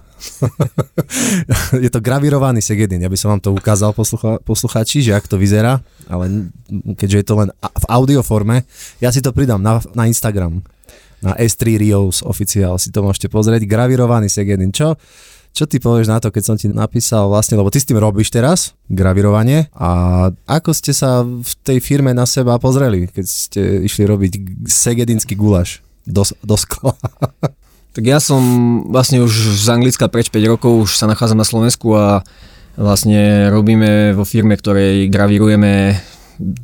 je 1.86 1.90
to 1.90 2.00
gravírovaný 2.04 2.62
Segedin, 2.62 3.02
ja 3.02 3.10
by 3.10 3.18
som 3.18 3.34
vám 3.34 3.42
to 3.42 3.50
ukázal 3.54 3.94
poslucha- 3.98 4.38
poslucháči, 4.46 5.02
že 5.02 5.18
ak 5.18 5.26
to 5.26 5.38
vyzerá, 5.38 5.82
ale 6.06 6.54
keďže 6.94 7.18
je 7.18 7.26
to 7.26 7.36
len 7.42 7.50
v 7.58 7.86
audioforme, 7.90 8.62
ja 9.02 9.10
si 9.10 9.20
to 9.26 9.34
pridám 9.34 9.62
na, 9.62 9.82
na 9.98 10.06
Instagram, 10.06 10.62
na 11.22 11.34
S3 11.38 11.82
Rios 11.82 12.22
oficiál, 12.22 12.78
si 12.78 12.94
to 12.94 13.02
môžete 13.02 13.30
pozrieť, 13.34 13.66
gravírovaný 13.66 14.30
Segedin, 14.30 14.70
čo? 14.74 14.98
Čo 15.52 15.68
ty 15.68 15.84
povieš 15.84 16.08
na 16.08 16.24
to, 16.24 16.32
keď 16.32 16.44
som 16.48 16.56
ti 16.56 16.72
napísal 16.72 17.28
vlastne, 17.28 17.60
lebo 17.60 17.68
ty 17.68 17.84
s 17.84 17.90
tým 17.90 18.00
robíš 18.00 18.32
teraz, 18.32 18.72
gravirovanie, 18.88 19.68
a 19.76 20.32
ako 20.48 20.72
ste 20.72 20.96
sa 20.96 21.28
v 21.28 21.54
tej 21.68 21.84
firme 21.84 22.16
na 22.16 22.24
seba 22.24 22.56
pozreli, 22.56 23.12
keď 23.12 23.26
ste 23.28 23.62
išli 23.84 24.08
robiť 24.08 24.32
segedinský 24.64 25.36
gulaš 25.36 25.84
do, 26.08 26.24
do 26.46 26.56
skla? 26.56 26.96
Tak 27.92 28.04
ja 28.08 28.24
som 28.24 28.42
vlastne 28.88 29.20
už 29.20 29.60
z 29.60 29.68
Anglicka 29.68 30.08
preč 30.08 30.32
5 30.32 30.40
rokov, 30.48 30.88
už 30.88 30.96
sa 30.96 31.12
nachádzam 31.12 31.36
na 31.36 31.48
Slovensku 31.48 31.92
a 31.92 32.24
vlastne 32.80 33.52
robíme 33.52 34.16
vo 34.16 34.24
firme, 34.24 34.56
ktorej 34.56 35.12
gravírujeme 35.12 36.00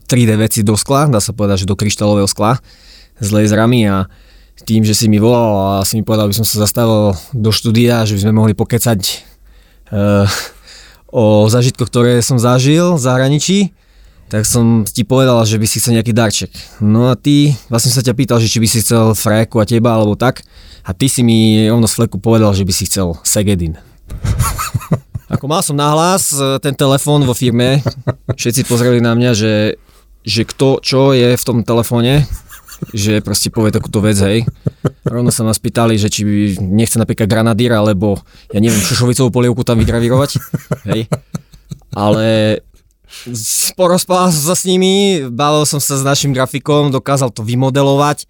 3D 0.07 0.31
veci 0.39 0.59
do 0.63 0.79
skla, 0.79 1.11
dá 1.11 1.19
sa 1.19 1.35
povedať, 1.35 1.67
že 1.67 1.69
do 1.69 1.75
kryštálového 1.75 2.31
skla 2.31 2.63
s 3.19 3.27
laserami 3.27 3.91
a 3.91 4.07
tým, 4.63 4.87
že 4.87 4.95
si 4.95 5.05
mi 5.11 5.19
volal 5.19 5.83
a 5.83 5.85
si 5.85 5.99
mi 5.99 6.03
povedal, 6.07 6.31
aby 6.31 6.37
som 6.37 6.47
sa 6.47 6.63
zastavil 6.63 7.13
do 7.35 7.51
štúdia, 7.51 8.07
že 8.07 8.17
by 8.17 8.21
sme 8.23 8.33
mohli 8.33 8.53
pokecať 8.57 8.99
uh, 9.91 10.25
o 11.11 11.45
zažitkoch, 11.51 11.91
ktoré 11.91 12.23
som 12.23 12.41
zažil 12.41 12.97
v 12.97 13.03
zahraničí, 13.03 13.75
tak 14.27 14.43
som 14.43 14.83
ti 14.83 15.07
povedal, 15.07 15.39
že 15.47 15.55
by 15.55 15.67
si 15.67 15.79
chcel 15.79 15.95
nejaký 15.95 16.11
darček. 16.11 16.51
No 16.83 17.07
a 17.07 17.15
ty, 17.15 17.55
vlastne 17.71 17.95
sa 17.95 18.03
ťa 18.03 18.11
pýtal, 18.11 18.43
že 18.43 18.51
či 18.51 18.59
by 18.59 18.67
si 18.67 18.83
chcel 18.83 19.15
frajku 19.15 19.63
a 19.63 19.65
teba 19.65 19.95
alebo 19.95 20.19
tak. 20.19 20.43
A 20.83 20.91
ty 20.91 21.07
si 21.07 21.23
mi 21.23 21.63
rovno 21.67 21.87
z 21.87 21.95
fleku 21.95 22.19
povedal, 22.19 22.51
že 22.51 22.67
by 22.67 22.73
si 22.75 22.87
chcel 22.91 23.15
Segedin. 23.23 23.79
Ako 25.33 25.47
mal 25.51 25.59
som 25.59 25.75
nahlas 25.75 26.31
e, 26.31 26.59
ten 26.63 26.71
telefón 26.71 27.27
vo 27.27 27.35
firme, 27.35 27.83
všetci 28.31 28.63
pozreli 28.63 29.03
na 29.03 29.11
mňa, 29.11 29.31
že, 29.35 29.75
že 30.23 30.47
kto, 30.47 30.79
čo 30.79 31.11
je 31.11 31.35
v 31.35 31.43
tom 31.43 31.67
telefóne, 31.67 32.23
že 32.95 33.19
proste 33.19 33.51
povie 33.51 33.75
takúto 33.75 33.99
vec, 33.99 34.15
hej. 34.23 34.47
Rovno 35.03 35.27
sa 35.27 35.43
nás 35.43 35.59
pýtali, 35.59 35.99
že 35.99 36.07
či 36.07 36.23
nechce 36.63 36.95
napríklad 36.95 37.27
granadír, 37.27 37.75
alebo 37.75 38.23
ja 38.55 38.63
neviem, 38.63 38.79
šošovicovú 38.79 39.27
polievku 39.27 39.67
tam 39.67 39.83
vygravírovať, 39.83 40.39
hej. 40.95 41.11
Ale 41.91 42.59
porozprával 43.73 44.31
som 44.31 44.53
sa 44.53 44.55
s 44.55 44.63
nimi, 44.63 45.23
bavil 45.27 45.63
som 45.63 45.79
sa 45.79 45.97
s 45.97 46.03
našim 46.03 46.31
grafikom, 46.31 46.89
dokázal 46.89 47.31
to 47.31 47.43
vymodelovať. 47.43 48.27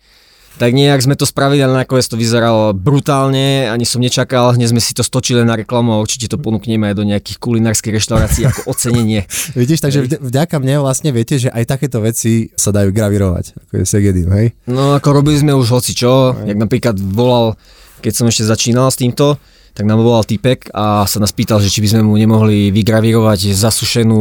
Tak 0.58 0.74
nejak 0.74 1.06
sme 1.06 1.14
to 1.14 1.22
spravili, 1.22 1.62
ale 1.62 1.86
nakoniec 1.86 2.10
to 2.10 2.18
vyzeralo 2.18 2.74
brutálne, 2.74 3.70
ani 3.70 3.86
som 3.86 4.02
nečakal, 4.02 4.58
hneď 4.58 4.74
sme 4.74 4.82
si 4.82 4.98
to 4.98 5.06
stočili 5.06 5.46
na 5.46 5.54
reklamu 5.54 5.94
a 5.94 6.02
určite 6.02 6.26
to 6.26 6.42
ponúkneme 6.42 6.90
aj 6.90 6.98
do 6.98 7.06
nejakých 7.06 7.38
kulinárskych 7.38 7.94
reštaurácií 7.94 8.50
ako 8.50 8.66
ocenenie. 8.74 9.30
Vidíš, 9.54 9.86
takže 9.86 10.10
vď- 10.10 10.18
vďaka 10.18 10.58
mne 10.58 10.82
vlastne 10.82 11.14
viete, 11.14 11.38
že 11.38 11.54
aj 11.54 11.78
takéto 11.78 12.02
veci 12.02 12.50
sa 12.58 12.74
dajú 12.74 12.90
gravirovať, 12.90 13.54
ako 13.70 13.74
je 13.78 13.84
Segedin, 13.86 14.30
hej? 14.34 14.58
No 14.66 14.98
ako 14.98 15.22
robili 15.22 15.38
sme 15.38 15.54
už 15.54 15.70
hoci 15.70 15.94
čo, 15.94 16.34
jak 16.34 16.58
napríklad 16.58 16.98
volal, 16.98 17.54
keď 18.02 18.18
som 18.18 18.26
ešte 18.26 18.50
začínal 18.50 18.90
s 18.90 18.98
týmto, 18.98 19.38
tak 19.78 19.86
nám 19.86 20.02
volal 20.02 20.26
typek 20.26 20.74
a 20.74 21.06
sa 21.06 21.22
nás 21.22 21.30
pýtal, 21.30 21.62
že 21.62 21.70
či 21.70 21.86
by 21.86 21.88
sme 21.94 22.02
mu 22.02 22.18
nemohli 22.18 22.74
vygravírovať 22.74 23.54
zasušenú 23.54 24.20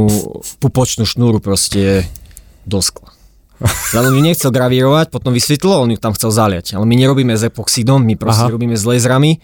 pupočnú 0.60 1.08
šnúru 1.08 1.40
proste 1.40 2.04
do 2.68 2.84
skla. 2.84 3.16
On 3.96 4.04
ju 4.04 4.20
nechcel 4.20 4.52
gravírovať, 4.52 5.08
potom 5.08 5.32
vysvetlo, 5.32 5.80
on 5.80 5.96
ju 5.96 5.98
tam 5.98 6.12
chcel 6.12 6.28
zaliať. 6.28 6.76
Ale 6.76 6.84
my 6.84 6.92
nerobíme 6.92 7.32
s 7.32 7.48
epoxidom, 7.48 8.04
my 8.04 8.20
proste 8.20 8.44
Aha. 8.44 8.52
robíme 8.52 8.76
s 8.76 8.84
laserami. 8.84 9.40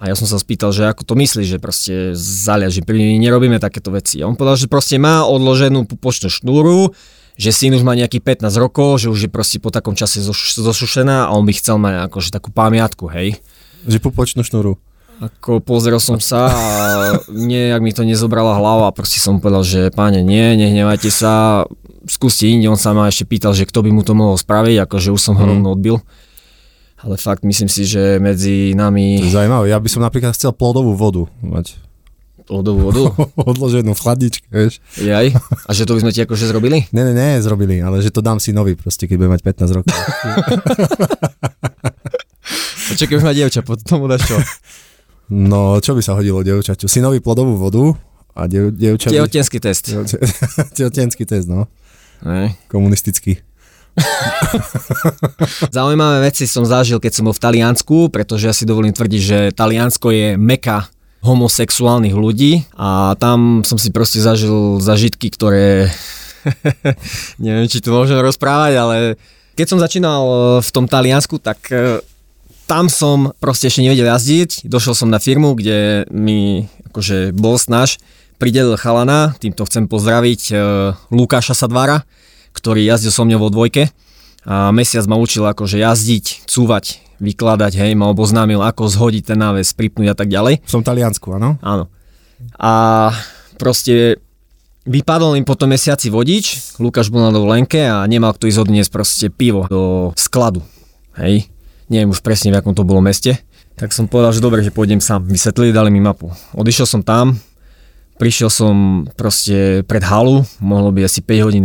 A 0.00 0.08
ja 0.08 0.16
som 0.16 0.24
sa 0.24 0.40
spýtal, 0.40 0.72
že 0.72 0.88
ako 0.88 1.04
to 1.04 1.14
myslíš, 1.20 1.46
že 1.46 1.58
proste 1.60 1.94
zaliať, 2.16 2.80
že 2.80 2.82
my 2.88 3.20
nerobíme 3.20 3.60
takéto 3.60 3.92
veci. 3.92 4.24
A 4.24 4.26
on 4.26 4.32
povedal, 4.32 4.56
že 4.56 4.72
proste 4.72 4.96
má 4.96 5.28
odloženú 5.28 5.84
pupočnú 5.84 6.32
šnúru, 6.32 6.96
že 7.36 7.52
syn 7.52 7.76
už 7.76 7.84
má 7.84 7.92
nejakých 7.92 8.48
15 8.48 8.48
rokov, 8.56 9.04
že 9.04 9.12
už 9.12 9.28
je 9.28 9.30
proste 9.30 9.60
po 9.60 9.68
takom 9.68 9.92
čase 9.92 10.24
zosušená 10.56 11.28
a 11.28 11.36
on 11.36 11.44
by 11.44 11.52
chcel 11.52 11.76
mať 11.76 12.08
akože 12.08 12.32
takú 12.32 12.48
pamiatku, 12.48 13.12
hej. 13.12 13.36
Že 13.84 14.00
pupočnú 14.08 14.40
šnúru. 14.40 14.80
Ako 15.22 15.62
pozrel 15.62 16.02
som 16.02 16.18
sa 16.18 16.50
a 16.50 16.66
nejak 17.30 17.78
mi 17.78 17.94
to 17.94 18.02
nezobrala 18.02 18.58
hlava 18.58 18.90
proste 18.90 19.22
som 19.22 19.38
povedal, 19.38 19.62
že 19.62 19.94
páne 19.94 20.18
nie, 20.18 20.58
nehnevajte 20.58 21.14
sa, 21.14 21.62
skúste 22.10 22.50
inde, 22.50 22.66
on 22.66 22.74
sa 22.74 22.90
ma 22.90 23.06
ešte 23.06 23.30
pýtal, 23.30 23.54
že 23.54 23.62
kto 23.62 23.86
by 23.86 23.94
mu 23.94 24.02
to 24.02 24.18
mohol 24.18 24.34
spraviť, 24.34 24.82
akože 24.82 25.14
už 25.14 25.22
som 25.22 25.38
ho 25.38 25.44
rovno 25.46 25.78
odbil. 25.78 26.02
Ale 27.02 27.18
fakt 27.18 27.42
myslím 27.46 27.70
si, 27.70 27.86
že 27.86 28.18
medzi 28.18 28.74
To 28.74 28.76
je 28.78 28.82
nami 28.82 29.04
zaujímavé. 29.26 29.70
Ja 29.70 29.78
by 29.78 29.88
som 29.90 30.02
napríklad 30.02 30.34
chcel 30.34 30.50
plodovú 30.54 30.94
vodu 30.94 31.26
mať. 31.42 31.74
plodovú 32.46 32.90
vodu, 32.90 33.02
Odloženú 33.50 33.94
v 33.94 34.02
chladničke, 34.02 34.46
vieš. 34.50 34.82
jaj, 34.98 35.38
a 35.38 35.70
že 35.70 35.86
to 35.86 35.94
by 35.94 36.02
sme 36.02 36.10
ti 36.10 36.26
akože 36.26 36.50
zrobili? 36.50 36.90
Ne, 36.90 37.06
ne, 37.06 37.14
ne, 37.14 37.38
zrobili, 37.38 37.78
ale 37.78 38.02
že 38.02 38.10
to 38.10 38.22
dám 38.22 38.42
synovi 38.42 38.74
proste, 38.74 39.06
keď 39.06 39.16
bude 39.22 39.30
mať 39.38 39.42
15 39.46 39.76
rokov. 39.78 39.94
Počakaj, 42.90 43.14
už 43.18 43.24
má 43.24 43.30
dievča, 43.30 43.62
potom 43.62 43.86
tomu 43.86 44.10
dáš 44.10 44.26
čo? 44.26 44.34
No, 45.30 45.78
čo 45.78 45.94
by 45.94 46.02
sa 46.02 46.18
hodilo 46.18 46.42
dievčaťu? 46.42 46.90
Synovi 46.90 47.22
plodovú 47.22 47.54
vodu 47.56 47.94
a 48.34 48.48
diev, 48.48 48.72
dievča... 48.72 49.12
Tehotenský 49.12 49.58
test. 49.60 49.92
Tehote- 49.92 50.20
Tehotenský 50.76 51.24
test, 51.28 51.46
no. 51.46 51.68
Hej. 52.24 52.56
Komunistický. 52.66 53.38
Zaujímavé 55.76 56.32
veci 56.32 56.48
som 56.48 56.64
zažil, 56.64 56.96
keď 56.96 57.12
som 57.12 57.24
bol 57.28 57.36
v 57.36 57.44
Taliansku, 57.44 58.08
pretože 58.08 58.48
ja 58.48 58.54
si 58.56 58.64
dovolím 58.64 58.96
tvrdiť, 58.96 59.20
že 59.20 59.38
Taliansko 59.52 60.08
je 60.10 60.26
meka 60.40 60.88
homosexuálnych 61.22 62.16
ľudí 62.16 62.66
a 62.74 63.14
tam 63.20 63.62
som 63.62 63.78
si 63.78 63.94
proste 63.94 64.18
zažil 64.18 64.82
zažitky, 64.82 65.30
ktoré 65.30 65.92
neviem, 67.44 67.70
či 67.70 67.78
tu 67.78 67.94
môžem 67.94 68.18
rozprávať, 68.18 68.72
ale 68.74 68.96
keď 69.54 69.66
som 69.68 69.78
začínal 69.78 70.22
e, 70.24 70.34
v 70.64 70.70
tom 70.74 70.90
Taliansku, 70.90 71.38
tak 71.38 71.62
e, 71.70 72.02
tam 72.72 72.88
som 72.88 73.36
proste 73.36 73.68
ešte 73.68 73.84
nevedel 73.84 74.08
jazdiť. 74.08 74.64
Došiel 74.64 74.96
som 74.96 75.12
na 75.12 75.20
firmu, 75.20 75.52
kde 75.52 76.08
mi 76.08 76.64
akože 76.88 77.36
bol 77.36 77.60
snaž, 77.60 78.00
pridelil 78.40 78.80
chalana, 78.80 79.36
týmto 79.36 79.68
chcem 79.68 79.84
pozdraviť 79.84 80.40
e, 80.48 80.52
Lukáša 81.12 81.52
Sadvára, 81.52 82.08
ktorý 82.56 82.80
jazdil 82.80 83.12
so 83.12 83.28
mňou 83.28 83.44
vo 83.44 83.52
dvojke 83.52 83.92
a 84.48 84.72
mesiac 84.72 85.04
ma 85.04 85.20
učil 85.20 85.44
akože 85.52 85.84
jazdiť, 85.84 86.48
cúvať, 86.48 87.04
vykladať, 87.20 87.76
hej, 87.76 87.92
ma 87.92 88.08
oboznámil, 88.08 88.64
ako 88.64 88.88
zhodiť 88.88 89.36
ten 89.36 89.38
náves, 89.38 89.76
pripnúť 89.76 90.08
a 90.08 90.16
tak 90.16 90.32
ďalej. 90.32 90.64
Som 90.64 90.80
Taliansku, 90.80 91.28
áno? 91.36 91.60
Áno. 91.60 91.92
A 92.56 92.72
proste 93.60 94.16
vypadol 94.88 95.36
im 95.36 95.44
po 95.44 95.54
tom 95.60 95.76
mesiaci 95.76 96.08
vodič, 96.08 96.76
Lukáš 96.80 97.12
bol 97.12 97.22
na 97.22 97.30
dovolenke 97.30 97.84
a 97.84 98.02
nemal 98.08 98.32
kto 98.32 98.48
ísť 98.48 98.60
odniesť 98.64 98.90
proste 98.90 99.26
pivo 99.28 99.68
do 99.68 100.10
skladu. 100.16 100.64
Hej. 101.20 101.52
Neviem 101.92 102.08
už 102.08 102.24
presne 102.24 102.48
v 102.48 102.56
akom 102.56 102.72
to 102.72 102.88
bolo 102.88 103.04
meste. 103.04 103.36
Tak 103.76 103.92
som 103.92 104.08
povedal, 104.08 104.32
že 104.32 104.40
dobre, 104.40 104.64
že 104.64 104.72
pôjdem 104.72 104.96
sám. 104.96 105.28
Vysvetlili, 105.28 105.76
dali 105.76 105.92
mi 105.92 106.00
mapu. 106.00 106.32
Odišiel 106.56 106.88
som 106.88 107.04
tam, 107.04 107.36
prišiel 108.16 108.48
som 108.48 109.04
proste 109.12 109.84
pred 109.84 110.00
halu, 110.00 110.40
mohlo 110.56 110.88
byť 110.88 111.04
asi 111.04 111.20
5 111.20 111.44
hodín 111.44 111.64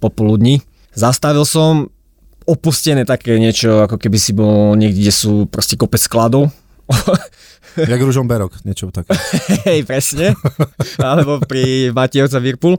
popoludní. 0.00 0.64
Zastavil 0.96 1.44
som 1.44 1.92
opustené 2.48 3.04
také 3.04 3.36
niečo, 3.36 3.84
ako 3.84 4.00
keby 4.00 4.16
si 4.16 4.32
bol 4.32 4.72
niekde, 4.72 5.04
kde 5.04 5.12
sú 5.12 5.44
proste 5.52 5.76
kopec 5.76 6.00
skladov. 6.00 6.48
Jak 7.76 8.00
Ružomberok, 8.04 8.64
niečo 8.68 8.88
také. 8.92 9.16
Hej, 9.68 9.88
presne. 9.88 10.36
Alebo 11.00 11.40
pri 11.44 11.92
Matejovca 11.92 12.40
Virpul. 12.40 12.76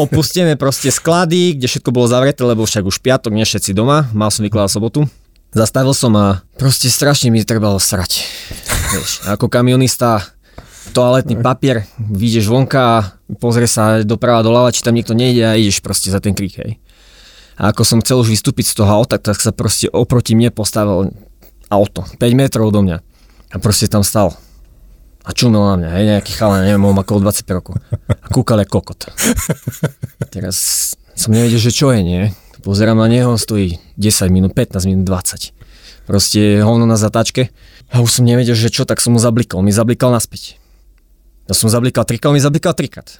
Opustené 0.00 0.56
proste 0.56 0.88
sklady, 0.88 1.56
kde 1.56 1.68
všetko 1.68 1.92
bolo 1.92 2.08
zavreté, 2.08 2.40
lebo 2.44 2.64
však 2.64 2.84
už 2.84 3.00
piatok, 3.00 3.32
nie 3.32 3.44
všetci 3.44 3.76
doma. 3.76 4.08
Mal 4.16 4.32
som 4.32 4.44
vykladať 4.44 4.72
sobotu. 4.72 5.04
Zastavil 5.52 5.92
som 5.92 6.16
a 6.16 6.40
proste 6.56 6.88
strašne 6.88 7.28
mi 7.28 7.44
trebalo 7.44 7.76
srať. 7.76 8.24
Vieš, 8.96 9.28
ako 9.28 9.52
kamionista 9.52 10.24
toaletný 10.96 11.40
papier, 11.44 11.84
vyjdeš 12.00 12.48
vonka 12.48 13.20
pozrie 13.36 13.68
sa 13.68 14.04
doprava 14.04 14.44
doľava, 14.44 14.74
či 14.74 14.84
tam 14.84 14.96
niekto 14.96 15.16
nejde 15.16 15.44
a 15.44 15.56
ideš 15.56 15.80
proste 15.80 16.12
za 16.12 16.20
ten 16.20 16.36
krík, 16.36 16.56
hej. 16.60 16.72
A 17.56 17.70
ako 17.70 17.84
som 17.84 18.00
chcel 18.00 18.20
už 18.20 18.32
vystúpiť 18.32 18.72
z 18.72 18.82
toho 18.82 18.90
auta, 18.90 19.20
tak 19.20 19.38
sa 19.38 19.52
proste 19.52 19.88
oproti 19.92 20.32
mne 20.32 20.50
postavil 20.52 21.12
auto, 21.68 22.04
5 22.16 22.20
metrov 22.32 22.72
do 22.72 22.80
mňa. 22.84 22.98
A 23.52 23.56
proste 23.60 23.88
tam 23.88 24.00
stal. 24.00 24.32
A 25.22 25.30
čumel 25.36 25.62
na 25.62 25.76
mňa, 25.78 25.90
hej, 25.94 26.04
nejaký 26.16 26.32
chalan, 26.34 26.66
neviem, 26.66 26.82
on 26.82 26.96
má 26.96 27.04
okolo 27.06 27.28
25 27.30 27.58
rokov. 27.60 27.74
A 28.08 28.26
kúkal 28.32 28.64
jak 28.64 28.72
kokot. 28.72 29.12
Teraz 30.34 30.56
som 31.14 31.30
nevedel, 31.30 31.60
že 31.60 31.70
čo 31.70 31.92
je, 31.94 32.00
nie? 32.02 32.22
Pozerám 32.62 32.94
na 32.94 33.10
neho, 33.10 33.34
stojí 33.34 33.82
10 33.98 34.30
minút, 34.30 34.54
15 34.54 34.86
minút, 34.86 35.04
20. 35.04 35.50
Proste 36.06 36.62
hovno 36.62 36.86
na 36.86 36.94
zatáčke. 36.94 37.50
A 37.90 37.98
už 37.98 38.22
som 38.22 38.24
nevedel, 38.24 38.54
že 38.54 38.70
čo, 38.70 38.86
tak 38.86 39.02
som 39.02 39.14
mu 39.14 39.20
zablikal. 39.20 39.66
Mi 39.66 39.74
zablikal 39.74 40.14
naspäť. 40.14 40.62
Ja 41.50 41.58
som 41.58 41.66
zablikal 41.66 42.06
trikrát, 42.06 42.30
mi 42.30 42.38
zablikal 42.38 42.72
trikrát. 42.78 43.18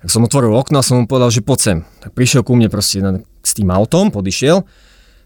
Tak 0.00 0.08
som 0.08 0.24
otvoril 0.24 0.56
okno 0.56 0.80
a 0.80 0.86
som 0.86 1.02
mu 1.02 1.04
povedal, 1.04 1.28
že 1.28 1.44
poď 1.44 1.58
sem. 1.60 1.78
Tak 2.00 2.16
prišiel 2.16 2.40
ku 2.40 2.56
mne 2.56 2.72
proste 2.72 3.04
na, 3.04 3.20
s 3.44 3.52
tým 3.52 3.68
autom, 3.68 4.08
podišiel. 4.08 4.64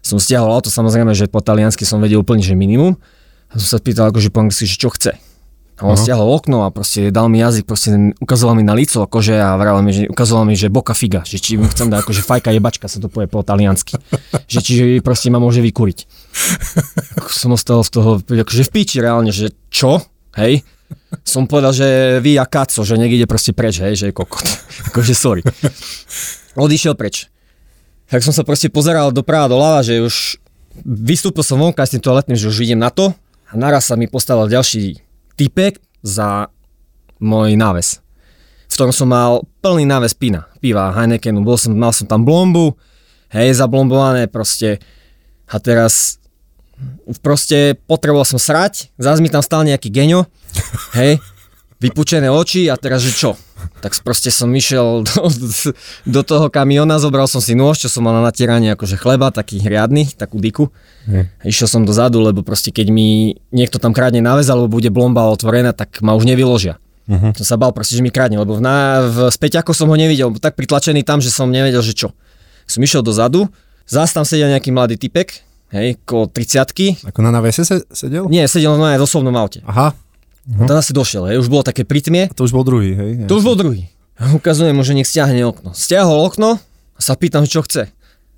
Som 0.03 0.19
stiahol 0.19 0.51
auto, 0.51 0.67
samozrejme, 0.67 1.15
že 1.15 1.31
po 1.31 1.39
taliansky 1.39 1.87
som 1.87 2.03
vedel 2.03 2.19
úplne, 2.19 2.43
že 2.43 2.59
minimum. 2.59 2.99
A 3.47 3.63
som 3.63 3.67
sa 3.73 3.77
spýtal 3.79 4.11
akože 4.11 4.27
po 4.27 4.43
anglicky, 4.43 4.67
že 4.67 4.75
čo 4.75 4.91
chce. 4.91 5.15
A 5.81 5.89
on 5.89 5.97
Aha. 5.97 6.01
stiahol 6.05 6.29
okno 6.29 6.63
a 6.63 6.69
proste 6.69 7.09
dal 7.09 7.33
mi 7.33 7.41
jazyk, 7.41 7.65
proste 7.65 8.13
ukazoval 8.21 8.53
mi 8.53 8.61
na 8.61 8.77
lico 8.77 9.01
akože 9.01 9.41
a 9.41 9.57
vravel 9.57 9.81
mi, 9.81 9.89
že 9.89 10.01
ukazoval 10.05 10.45
mi, 10.45 10.53
že 10.53 10.69
boka 10.69 10.93
figa, 10.93 11.25
že 11.25 11.41
či 11.41 11.57
mu 11.57 11.65
chcem 11.65 11.89
dať 11.89 12.05
akože 12.05 12.21
fajka 12.21 12.53
jebačka 12.53 12.85
sa 12.85 13.01
to 13.01 13.09
povie 13.09 13.25
po 13.25 13.41
taliansky. 13.41 13.97
že 14.45 14.61
čiže 14.61 15.01
proste 15.01 15.33
ma 15.33 15.41
môže 15.41 15.65
vykúriť. 15.65 16.05
Ako 17.17 17.29
som 17.33 17.57
ostal 17.57 17.81
z 17.81 17.89
toho, 17.89 18.21
akože 18.21 18.69
v 18.69 18.71
píči 18.71 19.01
reálne, 19.01 19.33
že 19.33 19.49
čo? 19.73 19.97
Hej? 20.37 20.61
Som 21.25 21.49
povedal, 21.49 21.73
že 21.73 21.87
vy 22.21 22.37
a 22.37 22.45
kaco, 22.45 22.85
že 22.85 22.93
niekde 22.93 23.25
ide 23.25 23.27
proste 23.29 23.49
preč, 23.49 23.81
hej, 23.81 23.97
že 23.97 24.05
je 24.09 24.13
kokot. 24.13 24.45
akože 24.93 25.13
sorry. 25.17 25.41
Odišiel 26.53 26.93
preč. 26.93 27.33
Tak 28.13 28.21
som 28.21 28.29
sa 28.29 28.45
proste 28.45 28.69
pozeral 28.69 29.09
doprava 29.09 29.49
doľava, 29.49 29.81
že 29.81 30.05
už 30.05 30.37
vystúpil 30.85 31.41
som 31.41 31.57
vonka 31.57 31.81
s 31.81 31.97
tým 31.97 32.01
toaletným, 32.01 32.37
že 32.37 32.45
už 32.45 32.61
idem 32.61 32.77
na 32.77 32.93
to 32.93 33.09
a 33.49 33.53
naraz 33.57 33.89
sa 33.89 33.97
mi 33.97 34.05
postavil 34.05 34.49
ďalší 34.49 35.02
typek 35.39 35.79
za 36.03 36.51
môj 37.21 37.55
náves. 37.55 38.03
V 38.67 38.75
ktorom 38.75 38.95
som 38.95 39.09
mal 39.09 39.45
plný 39.61 39.85
náves 39.85 40.17
pina, 40.17 40.49
piva 40.57 40.91
Heinekenu, 40.91 41.45
bol 41.45 41.55
som, 41.55 41.71
mal 41.77 41.93
som 41.93 42.09
tam 42.09 42.25
blombu, 42.25 42.73
hej, 43.29 43.53
zablombované 43.53 44.25
proste 44.25 44.81
a 45.45 45.61
teraz 45.61 46.17
proste 47.21 47.77
potreboval 47.85 48.25
som 48.25 48.41
srať, 48.41 48.89
zás 48.97 49.21
mi 49.21 49.29
tam 49.29 49.45
stal 49.45 49.61
nejaký 49.61 49.93
geňo, 49.93 50.25
hej, 50.97 51.21
vypučené 51.77 52.33
oči 52.33 52.67
a 52.67 52.75
teraz, 52.75 53.05
že 53.05 53.13
čo? 53.13 53.37
Tak 53.83 53.99
proste 53.99 54.31
som 54.31 54.47
išiel 54.55 55.03
do, 55.03 55.27
do 56.07 56.21
toho 56.23 56.47
kamiona, 56.47 56.95
zobral 57.03 57.27
som 57.27 57.43
si 57.43 57.51
nôž, 57.51 57.83
čo 57.83 57.91
som 57.91 58.07
mal 58.07 58.15
na 58.15 58.23
natieranie 58.23 58.71
akože 58.71 58.95
chleba, 58.95 59.27
taký 59.35 59.59
riadny, 59.59 60.07
takú 60.15 60.39
diku. 60.39 60.71
Hej. 61.11 61.27
Išiel 61.43 61.67
som 61.67 61.81
dozadu, 61.83 62.23
lebo 62.23 62.47
proste 62.47 62.71
keď 62.71 62.87
mi 62.87 63.35
niekto 63.51 63.83
tam 63.83 63.91
krádne 63.91 64.23
náväz 64.23 64.47
alebo 64.47 64.71
bude 64.71 64.87
blomba 64.87 65.27
otvorená, 65.27 65.75
tak 65.75 65.99
ma 65.99 66.15
už 66.15 66.23
nevyložia. 66.23 66.79
Uh-huh. 67.03 67.35
Som 67.35 67.43
sa 67.43 67.55
bal 67.59 67.75
proste, 67.75 67.99
že 67.99 68.03
mi 68.05 68.07
krádne, 68.07 68.39
lebo 68.39 68.55
v, 68.55 68.63
na, 68.63 69.03
v 69.03 69.27
späťaku 69.27 69.75
som 69.75 69.91
ho 69.91 69.95
nevidel, 69.99 70.31
tak 70.39 70.55
pritlačený 70.55 71.03
tam, 71.03 71.19
že 71.19 71.35
som 71.35 71.51
nevedel, 71.51 71.83
že 71.83 71.91
čo. 71.91 72.15
Som 72.63 72.79
išiel 72.79 73.03
dozadu, 73.03 73.51
zás 73.83 74.15
tam 74.15 74.23
sedel 74.23 74.47
nejaký 74.55 74.71
mladý 74.71 74.95
typek, 74.95 75.43
hej, 75.75 75.99
ko 76.07 76.31
30 76.31 77.03
Ako 77.11 77.19
na 77.19 77.35
návese 77.35 77.67
se, 77.67 77.83
sedel? 77.91 78.31
Nie, 78.31 78.47
sedel 78.47 78.79
v 78.79 79.03
osobnom 79.03 79.35
aute. 79.35 79.59
Aha, 79.67 79.91
Uh-huh. 80.43 80.67
Tam 80.67 80.75
asi 80.75 80.91
došiel, 80.91 81.31
hej, 81.31 81.39
už 81.39 81.47
bolo 81.47 81.63
také 81.63 81.87
pritmie. 81.87 82.27
a 82.27 82.35
to 82.35 82.43
už 82.43 82.51
bol 82.51 82.67
druhý, 82.67 82.91
hej? 82.91 83.11
To 83.31 83.39
už 83.39 83.43
bol 83.47 83.55
druhý. 83.55 83.87
Ukazujem 84.19 84.75
mu, 84.75 84.83
že 84.83 84.93
nech 84.93 85.07
stiahne 85.07 85.39
okno. 85.47 85.71
Stiahol 85.71 86.19
okno 86.27 86.59
a 86.95 86.99
sa 86.99 87.15
pýtam, 87.15 87.47
čo 87.47 87.63
chce. 87.63 87.89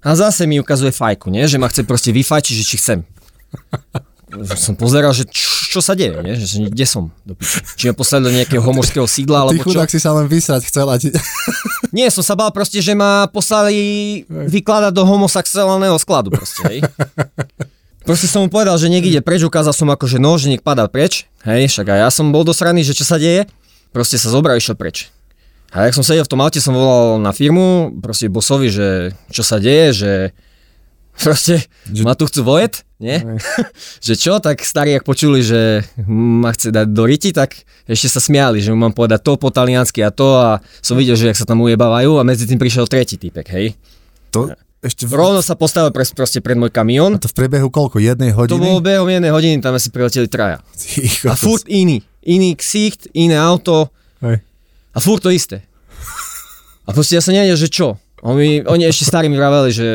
A 0.05 0.13
zase 0.13 0.45
mi 0.45 0.61
ukazuje 0.61 0.93
fajku, 0.93 1.33
nie? 1.33 1.49
že 1.49 1.57
ma 1.57 1.65
chce 1.65 1.81
proste 1.81 2.13
vyfajčiť, 2.13 2.53
že 2.61 2.65
či 2.65 2.75
chcem. 2.77 2.99
som 4.59 4.75
pozeral, 4.77 5.13
že 5.17 5.25
čo, 5.29 5.77
čo 5.77 5.79
sa 5.81 5.97
deje, 5.97 6.17
nie? 6.21 6.35
Že, 6.37 6.69
kde 6.69 6.85
som. 6.85 7.09
Či 7.79 7.89
ma 7.89 7.95
poslali 7.95 8.27
do 8.27 8.31
nejakého 8.33 8.61
homorského 8.61 9.07
sídla, 9.07 9.41
Ty 9.41 9.43
alebo 9.49 9.59
chudák 9.63 9.89
si 9.89 9.99
sa 10.01 10.13
len 10.17 10.27
vysrať 10.27 10.67
chcel 10.67 10.87
a 10.89 10.95
ti... 10.99 11.09
Nie, 11.95 12.11
som 12.11 12.25
sa 12.25 12.35
bál 12.35 12.51
proste, 12.51 12.83
že 12.83 12.91
ma 12.91 13.29
poslali 13.31 14.23
vykladať 14.27 14.91
do 14.91 15.07
homosexuálneho 15.07 15.95
skladu 16.01 16.33
proste, 16.33 16.61
hej. 16.67 16.79
Proste 18.05 18.29
som 18.29 18.45
mu 18.45 18.53
povedal, 18.53 18.77
že 18.77 18.85
niekde 18.85 19.17
ide 19.17 19.21
preč, 19.25 19.41
ukázal 19.41 19.73
som 19.73 19.89
ako, 19.89 20.05
že 20.05 20.21
no, 20.21 20.37
že 20.37 20.53
nech 20.53 20.61
padá 20.61 20.85
preč, 20.85 21.25
hej, 21.41 21.65
však 21.65 21.89
aj 21.89 21.99
ja 22.05 22.09
som 22.13 22.29
bol 22.29 22.45
dosraný, 22.45 22.85
že 22.85 22.93
čo 22.93 23.01
sa 23.01 23.17
deje. 23.17 23.49
Proste 23.89 24.21
sa 24.21 24.29
zobral, 24.29 24.61
išiel 24.61 24.77
preč. 24.77 25.09
A 25.73 25.89
jak 25.89 25.97
som 25.97 26.05
sedel 26.05 26.21
v 26.21 26.29
tom 26.29 26.37
aute, 26.45 26.61
som 26.61 26.77
volal 26.77 27.17
na 27.17 27.33
firmu, 27.33 27.97
proste 28.05 28.29
bosovi, 28.29 28.69
že 28.69 29.17
čo 29.33 29.41
sa 29.41 29.57
deje, 29.57 29.87
že 30.05 30.11
proste 31.17 31.65
Že- 31.89 32.05
ma 32.05 32.13
tu 32.13 32.29
chcú 32.29 32.45
vojet, 32.45 32.85
nie? 33.01 33.17
že 34.05 34.13
čo, 34.13 34.37
tak 34.37 34.61
starí, 34.61 34.93
ak 34.93 35.01
počuli, 35.01 35.41
že 35.41 35.81
ma 36.05 36.53
chce 36.53 36.69
dať 36.69 36.87
do 36.93 37.09
riti, 37.09 37.33
tak 37.33 37.57
ešte 37.89 38.05
sa 38.05 38.21
smiali, 38.21 38.61
že 38.61 38.69
mu 38.69 38.85
mám 38.85 38.93
povedať 38.93 39.25
to 39.25 39.33
po 39.33 39.49
taliansky 39.49 40.05
a 40.05 40.13
to 40.13 40.37
a 40.37 40.61
som 40.85 40.93
videl, 40.93 41.17
že 41.17 41.33
jak 41.33 41.41
sa 41.41 41.49
tam 41.49 41.65
ujebávajú 41.65 42.21
a 42.21 42.27
medzi 42.27 42.45
tým 42.45 42.61
prišiel 42.61 42.85
tretí 42.85 43.17
typek, 43.17 43.49
hej. 43.49 43.73
To 44.29 44.53
ešte 44.85 45.09
v... 45.09 45.17
Rovno 45.17 45.41
sa 45.41 45.57
postavil 45.57 45.89
pres, 45.89 46.13
proste 46.13 46.39
pred 46.39 46.53
môj 46.53 46.69
kamión. 46.69 47.17
A 47.17 47.19
to 47.19 47.27
v 47.27 47.35
priebehu 47.35 47.67
koľko? 47.67 47.97
Jednej 47.97 48.31
To 48.31 48.45
hodiny? 48.45 48.61
bolo 48.61 48.79
behom 48.79 49.09
jednej 49.09 49.33
hodiny, 49.33 49.57
tam 49.59 49.73
asi 49.73 49.89
prileteli 49.89 50.29
traja. 50.29 50.61
Ty 50.77 51.33
A 51.33 51.35
furt 51.35 51.65
iný. 51.65 52.05
Iný 52.21 52.53
ksicht, 52.53 53.09
iné 53.13 53.37
auto 53.37 53.89
Hej. 54.21 54.41
a 54.93 54.97
furt 55.01 55.21
to 55.21 55.29
isté. 55.29 55.65
A 56.85 56.93
proste 56.93 57.17
ja 57.17 57.21
sa 57.21 57.33
nevedel, 57.33 57.57
že 57.57 57.69
čo. 57.69 57.97
Oni, 58.21 58.61
oni 58.61 58.85
ešte 58.85 59.05
starí 59.05 59.25
mi 59.25 59.37
vraveli, 59.37 59.69
že 59.69 59.87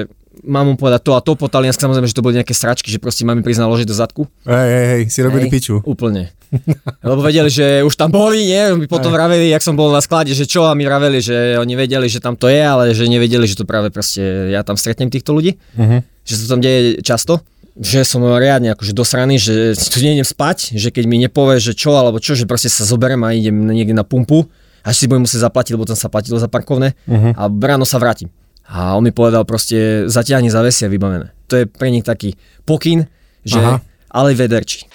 mám 0.45 0.69
mu 0.69 0.75
povedať 0.77 1.01
to 1.05 1.13
a 1.15 1.21
to 1.21 1.35
po 1.35 1.47
taliansky, 1.47 1.85
samozrejme, 1.85 2.09
že 2.09 2.17
to 2.17 2.25
boli 2.25 2.37
nejaké 2.37 2.53
sračky, 2.53 2.89
že 2.89 2.99
proste 2.99 3.23
mám 3.25 3.39
mi 3.39 3.45
priznať 3.45 3.67
ložiť 3.67 3.87
do 3.89 3.97
zadku. 3.97 4.23
Hej, 4.45 4.69
hej, 4.69 4.87
hej, 4.87 5.03
si 5.09 5.21
robili 5.21 5.47
Hej, 5.47 5.53
piču. 5.53 5.75
Úplne. 5.85 6.33
Lebo 7.07 7.21
vedeli, 7.23 7.47
že 7.47 7.87
už 7.87 7.95
tam 7.95 8.11
boli, 8.11 8.43
nie? 8.43 8.75
Mi 8.75 8.87
potom 8.91 9.15
vraveli, 9.15 9.49
jak 9.49 9.63
som 9.63 9.79
bol 9.79 9.95
na 9.95 10.03
sklade, 10.03 10.35
že 10.35 10.45
čo 10.45 10.67
a 10.67 10.75
mi 10.75 10.83
vraveli, 10.83 11.23
že 11.23 11.55
oni 11.57 11.75
vedeli, 11.79 12.11
že 12.11 12.19
tam 12.19 12.35
to 12.35 12.51
je, 12.51 12.59
ale 12.59 12.91
že 12.91 13.07
nevedeli, 13.07 13.47
že 13.47 13.55
to 13.55 13.65
práve 13.65 13.95
proste 13.95 14.51
ja 14.51 14.67
tam 14.67 14.75
stretnem 14.75 15.09
týchto 15.09 15.31
ľudí. 15.31 15.57
Mhm. 15.79 16.03
Že 16.27 16.33
sa 16.35 16.41
to 16.43 16.49
tam 16.51 16.61
deje 16.61 16.81
často. 17.01 17.33
Že 17.81 18.03
som 18.03 18.21
riadne 18.27 18.75
akože 18.75 18.93
dosraný, 18.93 19.39
že 19.39 19.73
tu 19.79 20.03
nejdem 20.03 20.27
spať, 20.27 20.75
že 20.75 20.91
keď 20.91 21.05
mi 21.07 21.17
nepovie, 21.23 21.63
že 21.63 21.73
čo 21.73 21.95
alebo 21.95 22.19
čo, 22.19 22.35
že 22.35 22.45
proste 22.45 22.67
sa 22.69 22.83
zoberiem 22.83 23.23
a 23.23 23.31
idem 23.33 23.55
niekde 23.71 23.95
na 23.95 24.03
pumpu, 24.03 24.51
až 24.83 24.95
si 24.97 25.05
budem 25.07 25.25
musieť 25.25 25.47
zaplatiť, 25.47 25.79
lebo 25.79 25.87
tam 25.87 25.97
sa 25.97 26.11
platilo 26.11 26.37
za 26.37 26.51
parkovné 26.51 26.99
Mhm. 27.07 27.39
a 27.39 27.43
ráno 27.47 27.87
sa 27.87 28.03
vrátim. 28.03 28.29
A 28.71 28.95
on 28.95 29.03
mi 29.03 29.11
povedal 29.11 29.43
proste, 29.43 30.07
zatiahni 30.07 30.47
zavesia 30.47 30.87
vybavené. 30.87 31.35
To 31.51 31.59
je 31.59 31.65
pre 31.67 31.91
nich 31.91 32.07
taký 32.07 32.39
pokyn, 32.63 33.03
že 33.43 33.59
Aha. 33.59 33.83
ale 34.15 34.39
vederči. 34.39 34.87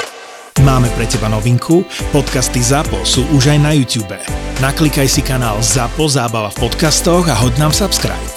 Máme 0.63 0.88
pre 0.96 1.03
teba 1.03 1.27
novinku, 1.27 1.84
podcasty 2.15 2.63
ZAPO 2.63 3.03
sú 3.03 3.27
už 3.36 3.51
aj 3.51 3.60
na 3.60 3.75
YouTube. 3.75 4.15
Naklikaj 4.63 5.12
si 5.12 5.20
kanál 5.20 5.60
ZAPO 5.60 6.08
Zábava 6.08 6.55
v 6.55 6.72
podcastoch 6.72 7.27
a 7.27 7.36
hoď 7.36 7.60
nám 7.60 7.75
subscribe. 7.75 8.32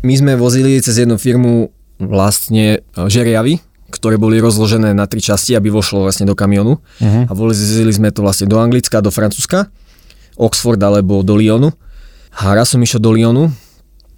My 0.00 0.16
sme 0.16 0.32
vozili 0.40 0.80
cez 0.80 1.04
jednu 1.04 1.20
firmu 1.20 1.68
vlastne 2.00 2.80
e, 2.80 3.04
žeriavy, 3.04 3.60
ktoré 3.92 4.16
boli 4.16 4.40
rozložené 4.40 4.96
na 4.96 5.04
tri 5.04 5.20
časti, 5.20 5.52
aby 5.52 5.68
vošlo 5.68 6.08
vlastne 6.08 6.24
do 6.24 6.32
kamionu. 6.32 6.80
Uh-huh. 6.80 7.28
A 7.28 7.32
vozili 7.36 7.92
sme 7.92 8.08
to 8.08 8.24
vlastne 8.24 8.48
do 8.48 8.56
Anglicka, 8.56 9.04
do 9.04 9.12
Francúzska, 9.12 9.68
Oxford 10.40 10.80
alebo 10.80 11.20
do 11.20 11.36
Lyonu. 11.36 11.76
A 12.36 12.54
raz 12.54 12.72
som 12.72 12.80
išiel 12.80 13.02
do 13.02 13.10
Lyonu 13.14 13.50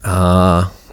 a 0.03 0.17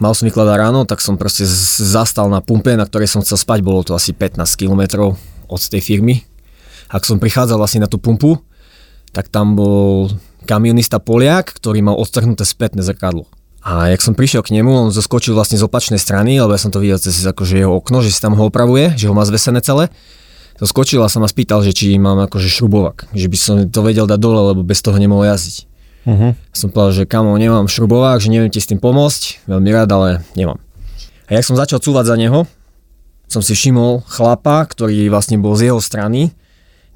mal 0.00 0.12
som 0.16 0.24
vykladať 0.24 0.56
ráno, 0.56 0.86
tak 0.88 1.02
som 1.04 1.20
proste 1.20 1.44
zastal 1.44 2.30
na 2.32 2.40
pumpe, 2.40 2.74
na 2.78 2.86
ktorej 2.86 3.10
som 3.10 3.20
chcel 3.20 3.36
spať, 3.36 3.60
bolo 3.60 3.82
to 3.84 3.92
asi 3.92 4.16
15 4.16 4.40
km 4.56 5.12
od 5.50 5.60
tej 5.60 5.82
firmy. 5.82 6.24
Ak 6.90 7.06
som 7.06 7.22
prichádzal 7.22 7.58
vlastne 7.58 7.86
na 7.86 7.90
tú 7.90 7.98
pumpu, 8.02 8.40
tak 9.14 9.30
tam 9.30 9.54
bol 9.54 10.10
kamionista 10.46 10.98
Poliak, 10.98 11.54
ktorý 11.54 11.82
mal 11.84 11.98
odstrhnuté 11.98 12.42
spätné 12.42 12.82
zrkadlo. 12.82 13.26
A 13.60 13.92
jak 13.92 14.00
som 14.00 14.16
prišiel 14.16 14.40
k 14.40 14.56
nemu, 14.56 14.72
on 14.72 14.88
zoskočil 14.88 15.36
vlastne 15.36 15.60
z 15.60 15.66
opačnej 15.68 16.00
strany, 16.00 16.40
lebo 16.40 16.56
ja 16.56 16.60
som 16.60 16.72
to 16.72 16.80
videl 16.80 16.96
cez 16.96 17.20
akože 17.20 17.60
jeho 17.60 17.76
okno, 17.76 18.00
že 18.00 18.08
si 18.08 18.18
tam 18.18 18.32
ho 18.32 18.48
opravuje, 18.48 18.96
že 18.96 19.06
ho 19.06 19.14
má 19.14 19.22
zvesené 19.28 19.60
celé. 19.60 19.92
Zoskočil 20.56 21.00
a 21.04 21.12
sa 21.12 21.20
ma 21.20 21.28
spýtal, 21.28 21.60
že 21.60 21.76
či 21.76 21.94
mám 22.00 22.24
akože 22.24 22.48
šrubovák, 22.48 23.12
že 23.12 23.28
by 23.28 23.36
som 23.36 23.54
to 23.68 23.80
vedel 23.84 24.08
dať 24.08 24.16
dole, 24.16 24.56
lebo 24.56 24.64
bez 24.64 24.80
toho 24.80 24.96
nemohol 24.96 25.28
jazdiť. 25.28 25.69
Uh-huh. 26.08 26.32
Som 26.56 26.72
povedal, 26.72 27.04
že 27.04 27.04
kamo, 27.04 27.36
nemám 27.36 27.68
šrubovák, 27.68 28.24
že 28.24 28.32
neviem 28.32 28.48
ti 28.48 28.60
s 28.62 28.68
tým 28.68 28.80
pomôcť, 28.80 29.44
veľmi 29.44 29.70
rád, 29.72 29.88
ale 29.92 30.08
nemám. 30.32 30.56
A 31.28 31.36
jak 31.36 31.44
som 31.44 31.54
začal 31.54 31.78
cúvať 31.78 32.10
za 32.10 32.16
neho, 32.16 32.48
som 33.30 33.44
si 33.44 33.54
všimol 33.54 34.02
chlapa, 34.10 34.66
ktorý 34.66 35.06
vlastne 35.06 35.38
bol 35.38 35.54
z 35.54 35.70
jeho 35.70 35.78
strany. 35.78 36.34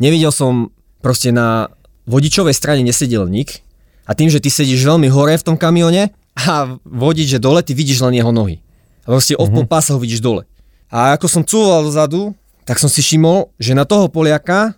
Nevidel 0.03 0.35
som 0.35 0.75
proste 0.99 1.31
na 1.31 1.71
vodičovej 2.11 2.57
strane 2.57 2.83
nesedel 2.83 3.31
nik 3.31 3.63
a 4.09 4.19
tým, 4.19 4.27
že 4.33 4.43
ty 4.43 4.51
sedíš 4.51 4.83
veľmi 4.83 5.07
hore 5.15 5.39
v 5.39 5.47
tom 5.47 5.55
kamione 5.55 6.11
a 6.35 6.75
vodič 6.83 7.39
je 7.39 7.41
dole, 7.41 7.63
ty 7.63 7.77
vidíš 7.77 8.03
len 8.03 8.19
jeho 8.19 8.35
nohy. 8.35 8.59
A 9.07 9.15
proste 9.15 9.39
mm-hmm. 9.39 9.55
pol 9.55 9.65
pása 9.71 9.95
ho 9.95 10.03
vidíš 10.03 10.25
dole. 10.25 10.43
A 10.91 11.15
ako 11.15 11.31
som 11.31 11.43
cúval 11.47 11.87
dozadu, 11.87 12.35
tak 12.67 12.83
som 12.83 12.91
si 12.91 13.05
všimol, 13.05 13.55
že 13.61 13.77
na 13.77 13.87
toho 13.87 14.11
Poliaka 14.11 14.75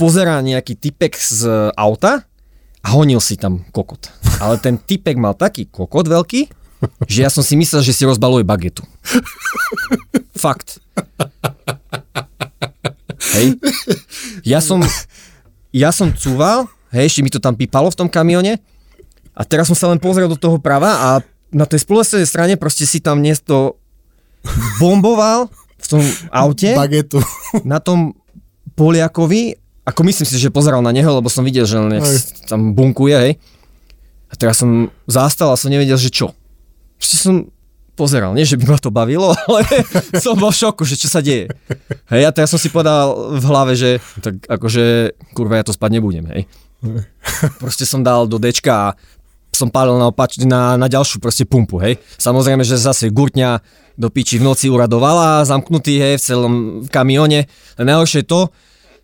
pozerá 0.00 0.40
nejaký 0.40 0.80
typek 0.80 1.12
z 1.18 1.44
auta 1.76 2.24
a 2.80 2.88
honil 2.96 3.20
si 3.20 3.36
tam 3.36 3.64
kokot. 3.72 4.08
Ale 4.40 4.56
ten 4.56 4.80
typek 4.80 5.16
mal 5.20 5.36
taký 5.36 5.68
kokot 5.68 6.08
veľký, 6.08 6.48
že 7.04 7.18
ja 7.24 7.30
som 7.30 7.44
si 7.44 7.56
myslel, 7.60 7.84
že 7.84 7.92
si 7.92 8.08
rozbaluje 8.08 8.44
bagetu. 8.44 8.80
Fakt. 10.36 10.80
Hej. 13.36 13.60
Ja 14.42 14.64
som, 14.64 14.80
ja 15.70 15.92
som 15.92 16.08
cúval, 16.16 16.66
hej, 16.96 17.12
ešte 17.12 17.20
mi 17.20 17.28
to 17.28 17.36
tam 17.36 17.52
pípalo 17.52 17.92
v 17.92 17.98
tom 18.00 18.08
kamione 18.08 18.56
a 19.36 19.42
teraz 19.44 19.68
som 19.68 19.76
sa 19.76 19.92
len 19.92 20.00
pozrel 20.00 20.26
do 20.26 20.40
toho 20.40 20.56
prava 20.56 20.90
a 20.96 21.08
na 21.52 21.68
tej 21.68 21.84
spolulesenej 21.84 22.28
strane 22.28 22.54
proste 22.56 22.88
si 22.88 23.02
tam 23.02 23.20
to 23.44 23.76
bomboval 24.80 25.52
v 25.80 25.86
tom 25.86 26.02
aute 26.32 26.72
Bagetu. 26.72 27.20
na 27.66 27.76
tom 27.76 28.16
Poliakovi, 28.72 29.59
ako 29.84 30.00
myslím 30.06 30.26
si, 30.28 30.36
že 30.36 30.52
pozeral 30.52 30.84
na 30.84 30.92
neho, 30.92 31.08
lebo 31.08 31.32
som 31.32 31.42
videl, 31.42 31.64
že 31.64 31.80
on 31.80 31.88
tam 32.46 32.76
bunkuje, 32.76 33.16
hej. 33.16 33.32
A 34.30 34.34
teraz 34.38 34.62
som 34.62 34.92
zastal 35.10 35.50
a 35.50 35.58
som 35.58 35.72
nevedel, 35.72 35.98
že 35.98 36.12
čo. 36.12 36.36
Ešte 37.00 37.16
som 37.16 37.34
pozeral, 37.98 38.32
nie 38.32 38.48
že 38.48 38.56
by 38.56 38.64
ma 38.64 38.78
to 38.80 38.88
bavilo, 38.88 39.36
ale 39.48 39.66
som 40.16 40.38
bol 40.38 40.48
v 40.48 40.60
šoku, 40.64 40.88
že 40.88 40.96
čo 40.96 41.08
sa 41.10 41.20
deje. 41.20 41.52
Hej, 42.08 42.22
a 42.24 42.30
teraz 42.32 42.48
som 42.48 42.60
si 42.60 42.72
povedal 42.72 43.36
v 43.36 43.44
hlave, 43.44 43.72
že 43.76 44.00
tak 44.24 44.40
akože, 44.48 45.16
kurva, 45.36 45.60
ja 45.60 45.68
to 45.68 45.76
spať 45.76 45.90
nebudem, 46.00 46.24
hej. 46.32 46.42
Proste 47.60 47.84
som 47.84 48.00
dal 48.00 48.24
do 48.24 48.40
dečka 48.40 48.72
a 48.72 48.94
som 49.50 49.68
pálil 49.68 49.98
na, 50.00 50.08
opač- 50.08 50.40
na, 50.40 50.80
na 50.80 50.88
ďalšiu 50.88 51.20
proste 51.20 51.44
pumpu, 51.44 51.76
hej. 51.82 52.00
Samozrejme, 52.16 52.64
že 52.64 52.80
zase 52.80 53.12
gurtňa 53.12 53.60
do 54.00 54.08
piči 54.08 54.40
v 54.40 54.46
noci 54.48 54.72
uradovala, 54.72 55.44
zamknutý, 55.44 56.00
hej, 56.00 56.14
v 56.16 56.24
celom 56.24 56.54
kamione. 56.88 57.50
A 57.76 57.80
najhoršie 57.84 58.24
je 58.24 58.28
to, 58.30 58.40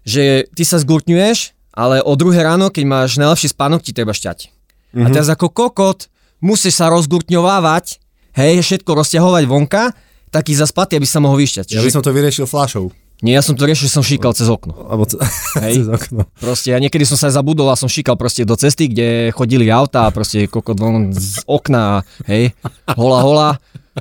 že 0.06 0.46
ty 0.54 0.62
sa 0.62 0.78
zgurtňuješ, 0.78 1.52
ale 1.74 2.00
o 2.00 2.14
druhé 2.14 2.40
ráno, 2.46 2.70
keď 2.70 2.84
máš 2.86 3.18
najlepší 3.18 3.52
spánok, 3.52 3.82
ti 3.82 3.92
treba 3.92 4.14
šťať. 4.14 4.48
Mm-hmm. 4.94 5.04
A 5.04 5.08
teraz 5.12 5.28
ako 5.28 5.50
kokot 5.52 6.08
musíš 6.40 6.78
sa 6.78 6.88
rozgurtňovávať, 6.88 7.98
hej, 8.38 8.62
všetko 8.64 8.90
rozťahovať 8.96 9.44
vonka, 9.44 9.92
taký 10.30 10.56
zaspatý, 10.56 10.96
aby 10.96 11.04
sa 11.04 11.20
mohol 11.20 11.42
vyšťať. 11.42 11.76
Ja 11.76 11.84
by 11.84 11.92
som 11.92 12.06
to 12.06 12.14
vyriešil 12.14 12.46
flašou. 12.48 12.94
Nie, 13.24 13.40
ja 13.40 13.42
som 13.42 13.56
to 13.56 13.64
riešil, 13.64 13.88
som 13.88 14.04
šíkal 14.04 14.36
cez 14.36 14.44
okno. 14.44 14.76
Alebo 14.76 15.08
c- 15.08 15.16
Hej. 15.64 15.80
cez 15.80 15.88
okno. 15.88 16.28
Proste 16.36 16.76
ja 16.76 16.78
niekedy 16.80 17.08
som 17.08 17.16
sa 17.16 17.32
aj 17.32 17.40
zabudol 17.40 17.72
a 17.72 17.76
som 17.80 17.88
šíkal 17.88 18.12
proste 18.20 18.44
do 18.44 18.52
cesty, 18.60 18.92
kde 18.92 19.32
chodili 19.32 19.72
auta 19.72 20.04
a 20.04 20.12
proste 20.12 20.44
kokot 20.44 20.76
von 20.76 21.16
z 21.16 21.40
okna, 21.48 22.04
hej, 22.28 22.52
hola 22.92 23.18
hola, 23.24 23.48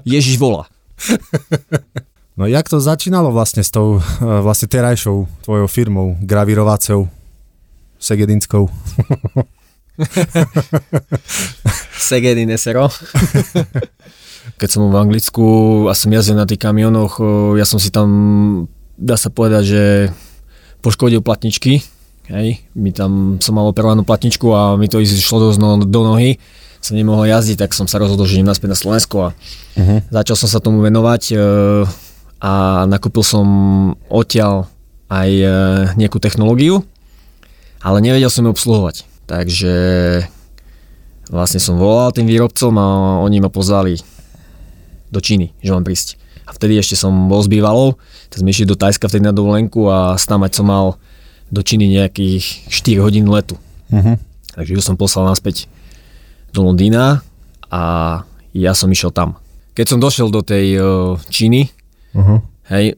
Ježiš 0.03 0.35
volá. 0.35 0.67
No 2.35 2.51
jak 2.51 2.67
to 2.67 2.83
začínalo 2.83 3.31
vlastne 3.31 3.63
s 3.63 3.71
tou 3.71 4.03
vlastne 4.45 4.67
terajšou 4.67 5.27
tvojou 5.47 5.67
firmou, 5.71 6.19
gravírovacou, 6.19 7.07
segedinskou? 7.95 8.67
Segedy 11.95 12.43
Nesero. 12.43 12.91
Keď 14.59 14.69
som 14.69 14.91
v 14.91 14.99
Anglicku 14.99 15.47
a 15.87 15.95
som 15.95 16.11
jazdil 16.11 16.37
na 16.37 16.45
tých 16.45 16.61
kamionoch, 16.61 17.17
ja 17.57 17.65
som 17.65 17.81
si 17.81 17.89
tam, 17.89 18.07
dá 18.93 19.17
sa 19.17 19.33
povedať, 19.33 19.63
že 19.65 19.83
poškodil 20.85 21.25
platničky. 21.25 21.81
Hej, 22.29 22.61
mi 22.77 22.93
tam 22.93 23.41
som 23.41 23.57
mal 23.57 23.65
operovanú 23.65 24.05
platničku 24.05 24.53
a 24.53 24.77
mi 24.77 24.85
to 24.85 25.01
išlo 25.01 25.49
do, 25.49 25.49
do 25.81 26.01
nohy. 26.05 26.37
Som 26.77 26.93
nemohol 26.93 27.25
jazdiť, 27.25 27.65
tak 27.65 27.73
som 27.73 27.89
sa 27.89 27.97
rozhodol, 27.97 28.29
že 28.29 28.37
idem 28.37 28.45
naspäť 28.45 28.69
na 28.69 28.77
Slovensko 28.77 29.17
a 29.17 29.29
uh-huh. 29.33 29.99
začal 30.13 30.37
som 30.37 30.49
sa 30.49 30.61
tomu 30.61 30.85
venovať 30.85 31.23
e, 31.33 31.35
a 32.41 32.83
nakúpil 32.85 33.23
som 33.23 33.47
odtiaľ 34.11 34.67
aj 35.09 35.29
e, 35.31 35.47
nejakú 35.95 36.17
technológiu, 36.19 36.83
ale 37.79 38.01
nevedel 38.01 38.29
som 38.33 38.45
ju 38.45 38.51
obsluhovať. 38.51 39.05
Takže 39.25 39.73
vlastne 41.29 41.57
som 41.61 41.81
volal 41.81 42.13
tým 42.13 42.29
výrobcom 42.29 42.73
a 42.77 42.87
oni 43.25 43.41
ma 43.41 43.49
pozvali 43.49 43.97
do 45.09 45.19
Číny, 45.21 45.53
že 45.61 45.73
mám 45.73 45.85
prísť. 45.85 46.17
A 46.45 46.53
vtedy 46.53 46.77
ešte 46.77 46.93
som 46.93 47.25
bol 47.25 47.41
s 47.41 47.49
bývalou, 47.49 47.97
tak 48.29 48.41
sme 48.41 48.53
išli 48.53 48.69
do 48.69 48.77
Tajska 48.77 49.09
vtedy 49.09 49.25
na 49.25 49.33
dovolenku 49.33 49.89
a 49.89 50.13
snámať 50.17 50.61
som 50.61 50.69
mal 50.69 50.85
do 51.49 51.61
Číny 51.65 51.89
nejakých 51.89 52.69
4 52.69 53.05
hodín 53.05 53.25
letu. 53.29 53.57
Uh-huh. 53.89 54.17
Takže 54.53 54.71
ju 54.77 54.81
som 54.81 54.97
poslal 54.97 55.29
naspäť 55.29 55.69
do 56.53 56.65
Londýna 56.65 57.25
a 57.69 57.81
ja 58.53 58.71
som 58.77 58.89
išiel 58.89 59.09
tam. 59.09 59.37
Keď 59.75 59.85
som 59.89 59.99
došiel 59.99 60.29
do 60.31 60.39
tej 60.45 60.65
uh, 60.77 60.85
Číny, 61.27 61.67
Uh-huh. 62.15 62.39
hej, 62.71 62.95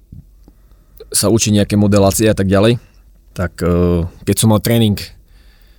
sa 1.10 1.34
učí 1.34 1.49
nejaké 1.49 1.73
modelácie 1.73 2.30
a 2.30 2.36
tak 2.38 2.45
ďalej, 2.45 2.77
tak 3.34 3.58
uh, 3.65 4.06
keď 4.23 4.36
som 4.38 4.53
mal 4.53 4.62
tréning 4.62 4.97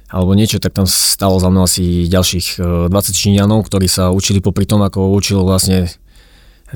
alebo 0.09 0.33
niečo, 0.33 0.57
tak 0.57 0.73
tam 0.73 0.89
stalo 0.89 1.37
za 1.37 1.53
mnou 1.53 1.69
asi 1.69 2.09
ďalších 2.09 2.47
uh, 2.59 2.89
20 2.89 3.13
Číňanov, 3.13 3.63
ktorí 3.69 3.87
sa 3.87 4.11
učili 4.11 4.41
popri 4.41 4.65
tom, 4.65 4.81
ako 4.81 5.13
učil 5.13 5.45
vlastne 5.45 5.87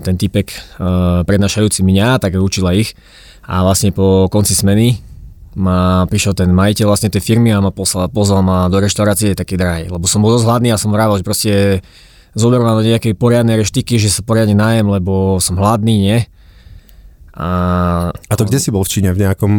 ten 0.00 0.16
typek 0.16 0.52
uh, 0.52 1.20
prednášajúci 1.24 1.84
mňa, 1.84 2.20
tak 2.20 2.36
učila 2.40 2.72
ich. 2.72 2.96
A 3.44 3.66
vlastne 3.66 3.92
po 3.92 4.30
konci 4.30 4.56
smeny 4.56 5.00
ma 5.52 6.08
prišiel 6.08 6.32
ten 6.32 6.48
majiteľ 6.48 6.86
vlastne 6.88 7.12
tej 7.12 7.20
firmy 7.20 7.52
a 7.52 7.60
ma 7.60 7.68
poslal, 7.68 8.08
pozval 8.08 8.40
ma 8.40 8.72
do 8.72 8.80
reštaurácie 8.80 9.36
také 9.36 9.60
drahej, 9.60 9.92
lebo 9.92 10.08
som 10.08 10.24
bol 10.24 10.32
dosť 10.32 10.48
hladný 10.48 10.68
a 10.72 10.80
som 10.80 10.88
vravel, 10.88 11.20
že 11.20 11.26
proste 11.26 11.52
zoberú 12.32 12.64
ma 12.64 12.80
do 12.80 12.88
nejakej 12.88 13.12
poriadnej 13.12 13.60
reštiky, 13.60 14.00
že 14.00 14.08
sa 14.08 14.24
poriadne 14.24 14.56
najem, 14.56 14.88
lebo 14.88 15.36
som 15.44 15.60
hladný, 15.60 15.96
nie? 16.00 16.18
A, 17.32 17.48
A 18.12 18.34
to 18.36 18.44
kde 18.44 18.60
si 18.60 18.68
bol 18.68 18.84
v 18.84 18.92
Číne? 18.92 19.10
V 19.12 19.22
nejakom 19.24 19.52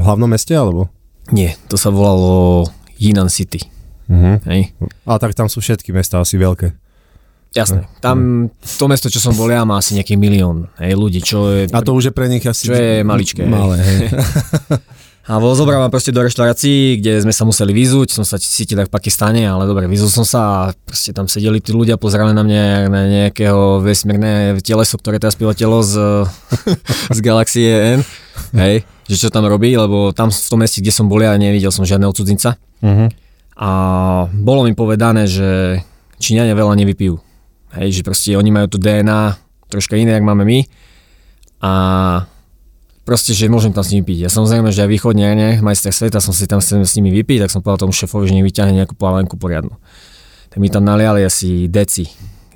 hlavnom 0.00 0.28
meste 0.28 0.56
alebo? 0.56 0.88
Nie, 1.28 1.60
to 1.68 1.76
sa 1.76 1.92
volalo 1.92 2.64
Yinan 2.96 3.28
City. 3.28 3.60
Uh-huh. 4.08 4.40
Hej? 4.48 4.72
Ale 5.04 5.18
tak 5.20 5.36
tam 5.36 5.52
sú 5.52 5.60
všetky 5.60 5.92
mesta 5.92 6.16
asi 6.16 6.40
veľké. 6.40 6.72
Jasné. 7.56 7.88
Tam 8.04 8.48
to 8.52 8.84
mesto, 8.88 9.08
čo 9.08 9.20
som 9.20 9.32
bol 9.32 9.48
ja, 9.48 9.64
má 9.64 9.80
asi 9.80 9.96
nejaký 9.96 10.20
milión 10.20 10.68
hej, 10.76 10.92
ľudí, 10.92 11.24
čo 11.24 11.48
je... 11.48 11.72
A 11.72 11.80
to 11.80 11.96
už 11.96 12.12
je 12.12 12.12
pre 12.12 12.28
nich 12.28 12.44
asi... 12.44 12.68
Čo 12.68 12.76
je 12.76 13.00
maličké. 13.00 13.48
Malé, 13.48 13.80
hej. 13.80 13.98
A 15.28 15.36
bol 15.36 15.52
zobral 15.52 15.76
ma 15.76 15.92
proste 15.92 16.08
do 16.08 16.24
reštaurácií, 16.24 17.04
kde 17.04 17.20
sme 17.20 17.36
sa 17.36 17.44
museli 17.44 17.76
vyzúť, 17.76 18.16
som 18.16 18.24
sa 18.24 18.40
cítil 18.40 18.80
v 18.80 18.88
Pakistane, 18.88 19.44
ale 19.44 19.68
dobre, 19.68 19.84
vyzul 19.84 20.08
som 20.08 20.24
sa 20.24 20.40
a 20.40 20.60
proste 20.72 21.12
tam 21.12 21.28
sedeli 21.28 21.60
tí 21.60 21.76
ľudia, 21.76 22.00
pozerali 22.00 22.32
na 22.32 22.40
mňa 22.40 22.88
na 22.88 23.00
nejakého 23.04 23.84
vesmírne 23.84 24.56
teleso, 24.64 24.96
ktoré 24.96 25.20
teraz 25.20 25.36
piletelo 25.36 25.84
z, 25.84 26.24
z 27.16 27.18
galaxie 27.20 27.68
N, 27.68 28.00
hej, 28.56 28.88
že 29.04 29.16
čo 29.20 29.28
tam 29.28 29.44
robí, 29.44 29.76
lebo 29.76 30.16
tam 30.16 30.32
v 30.32 30.48
tom 30.48 30.64
meste, 30.64 30.80
kde 30.80 30.96
som 30.96 31.12
bol 31.12 31.20
ja, 31.20 31.36
nevidel 31.36 31.76
som 31.76 31.84
žiadneho 31.84 32.16
cudzinca. 32.16 32.56
Uh-huh. 32.80 33.12
A 33.60 33.70
bolo 34.32 34.64
mi 34.64 34.72
povedané, 34.72 35.28
že 35.28 35.84
Číňania 36.16 36.56
veľa 36.56 36.72
nevypijú. 36.72 37.20
Hej, 37.76 38.00
že 38.00 38.02
proste 38.02 38.32
oni 38.32 38.48
majú 38.48 38.72
to 38.72 38.80
DNA 38.80 39.36
troška 39.68 39.92
iné, 40.00 40.16
jak 40.16 40.24
máme 40.24 40.48
my. 40.48 40.64
A 41.60 41.72
proste, 43.08 43.32
že 43.32 43.48
môžem 43.48 43.72
tam 43.72 43.80
s 43.80 43.88
nimi 43.88 44.04
piť. 44.04 44.28
Ja 44.28 44.30
samozrejme, 44.30 44.68
že 44.68 44.84
aj 44.84 44.90
východne, 44.92 45.64
majster 45.64 45.96
sveta, 45.96 46.20
som 46.20 46.36
si 46.36 46.44
tam 46.44 46.60
chcel 46.60 46.84
s 46.84 46.92
nimi 47.00 47.08
vypiť, 47.08 47.48
tak 47.48 47.48
som 47.48 47.64
povedal 47.64 47.88
tomu 47.88 47.96
šéfovi, 47.96 48.28
že 48.28 48.36
nech 48.36 48.44
vyťahne 48.44 48.76
nejakú 48.76 48.92
plavenku 48.92 49.40
poriadnu. 49.40 49.72
Tak 50.52 50.60
mi 50.60 50.68
tam 50.68 50.84
naliali 50.84 51.24
asi 51.24 51.72
deci 51.72 52.04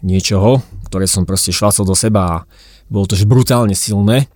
niečoho, 0.04 0.60
ktoré 0.92 1.08
som 1.08 1.24
proste 1.24 1.56
švácol 1.56 1.88
do 1.88 1.96
seba 1.96 2.20
a 2.28 2.36
bolo 2.92 3.08
to 3.08 3.16
že 3.16 3.24
brutálne 3.24 3.72
silné. 3.72 4.28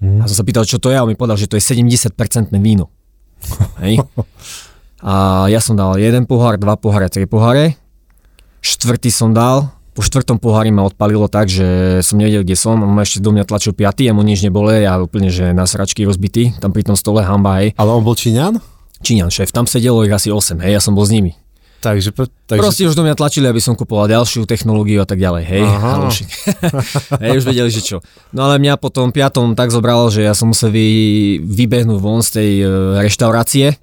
Mhm. 0.00 0.24
A 0.24 0.32
som 0.32 0.40
sa 0.40 0.48
pýtal, 0.48 0.64
čo 0.64 0.80
to 0.80 0.88
je 0.88 0.96
a 0.96 1.04
on 1.04 1.12
mi 1.12 1.18
povedal, 1.20 1.36
že 1.36 1.44
to 1.44 1.60
je 1.60 1.64
70% 1.64 2.16
víno. 2.56 2.88
Hej. 3.84 4.00
A 5.04 5.44
ja 5.52 5.60
som 5.60 5.76
dal 5.76 6.00
jeden 6.00 6.24
pohár, 6.24 6.56
dva 6.56 6.80
poháre, 6.80 7.12
tri 7.12 7.28
poháre. 7.28 7.76
Štvrtý 8.64 9.12
som 9.12 9.36
dal, 9.36 9.72
po 9.90 10.00
štvrtom 10.06 10.38
pohári 10.38 10.70
ma 10.70 10.86
odpalilo 10.86 11.26
tak, 11.26 11.50
že 11.50 12.00
som 12.00 12.16
nevedel, 12.16 12.46
kde 12.46 12.56
som. 12.56 12.78
On 12.78 12.90
ma 12.90 13.02
ešte 13.02 13.18
do 13.18 13.34
mňa 13.34 13.44
tlačil 13.46 13.74
piatý, 13.74 14.06
mu 14.14 14.22
nič 14.22 14.46
nebole, 14.46 14.86
ja 14.86 14.96
úplne, 15.02 15.28
že 15.28 15.50
na 15.50 15.66
sračky 15.66 16.06
rozbitý, 16.06 16.54
tam 16.62 16.70
pri 16.70 16.86
tom 16.86 16.94
stole 16.94 17.26
hamba, 17.26 17.62
hej. 17.62 17.74
Ale 17.74 17.90
on 17.90 18.06
bol 18.06 18.14
Číňan? 18.14 18.62
Číňan 19.02 19.32
šéf, 19.32 19.50
tam 19.50 19.66
sedelo 19.66 20.06
ich 20.06 20.12
asi 20.12 20.30
8, 20.30 20.62
hej, 20.62 20.78
ja 20.78 20.80
som 20.82 20.94
bol 20.94 21.02
s 21.02 21.12
nimi. 21.12 21.34
Takže, 21.80 22.12
takže 22.44 22.60
Proste 22.60 22.84
už 22.84 22.92
do 22.92 23.08
mňa 23.08 23.16
tlačili, 23.16 23.48
aby 23.48 23.56
som 23.56 23.72
kupoval 23.72 24.04
ďalšiu 24.04 24.44
technológiu 24.44 25.00
a 25.00 25.08
tak 25.08 25.16
ďalej, 25.16 25.42
hej. 25.48 25.64
Hej, 27.24 27.40
už 27.40 27.44
vedeli, 27.48 27.72
že 27.72 27.80
čo. 27.80 28.04
No 28.36 28.44
ale 28.44 28.60
mňa 28.60 28.76
po 28.76 28.92
tom 28.92 29.16
piatom 29.16 29.56
tak 29.56 29.72
zobralo, 29.72 30.12
že 30.12 30.20
ja 30.20 30.36
som 30.36 30.52
musel 30.52 30.68
vy, 30.68 31.40
vybehnúť 31.40 31.96
von 31.96 32.20
z 32.20 32.30
tej 32.36 32.50
e, 32.60 32.64
reštaurácie 33.00 33.80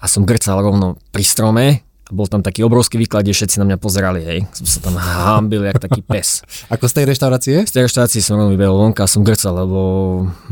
a 0.00 0.04
som 0.08 0.24
grcal 0.24 0.64
rovno 0.64 0.96
pri 1.12 1.20
strome 1.20 1.64
a 2.04 2.10
bol 2.12 2.28
tam 2.28 2.44
taký 2.44 2.60
obrovský 2.60 3.00
výklad, 3.00 3.24
kde 3.24 3.32
všetci 3.32 3.56
na 3.56 3.64
mňa 3.64 3.78
pozerali, 3.80 4.20
hej. 4.20 4.38
Som 4.52 4.68
sa 4.68 4.78
tam 4.84 5.00
hambil, 5.00 5.64
jak 5.64 5.80
taký 5.80 6.04
pes. 6.04 6.44
ako 6.74 6.84
z 6.84 6.92
tej 7.00 7.04
reštaurácie? 7.08 7.56
Z 7.64 7.72
tej 7.72 7.88
reštaurácie 7.88 8.20
som 8.20 8.36
rovno 8.36 8.52
vybehol 8.52 8.76
vonka 8.76 9.08
som 9.08 9.24
grcal, 9.24 9.56
lebo 9.64 9.80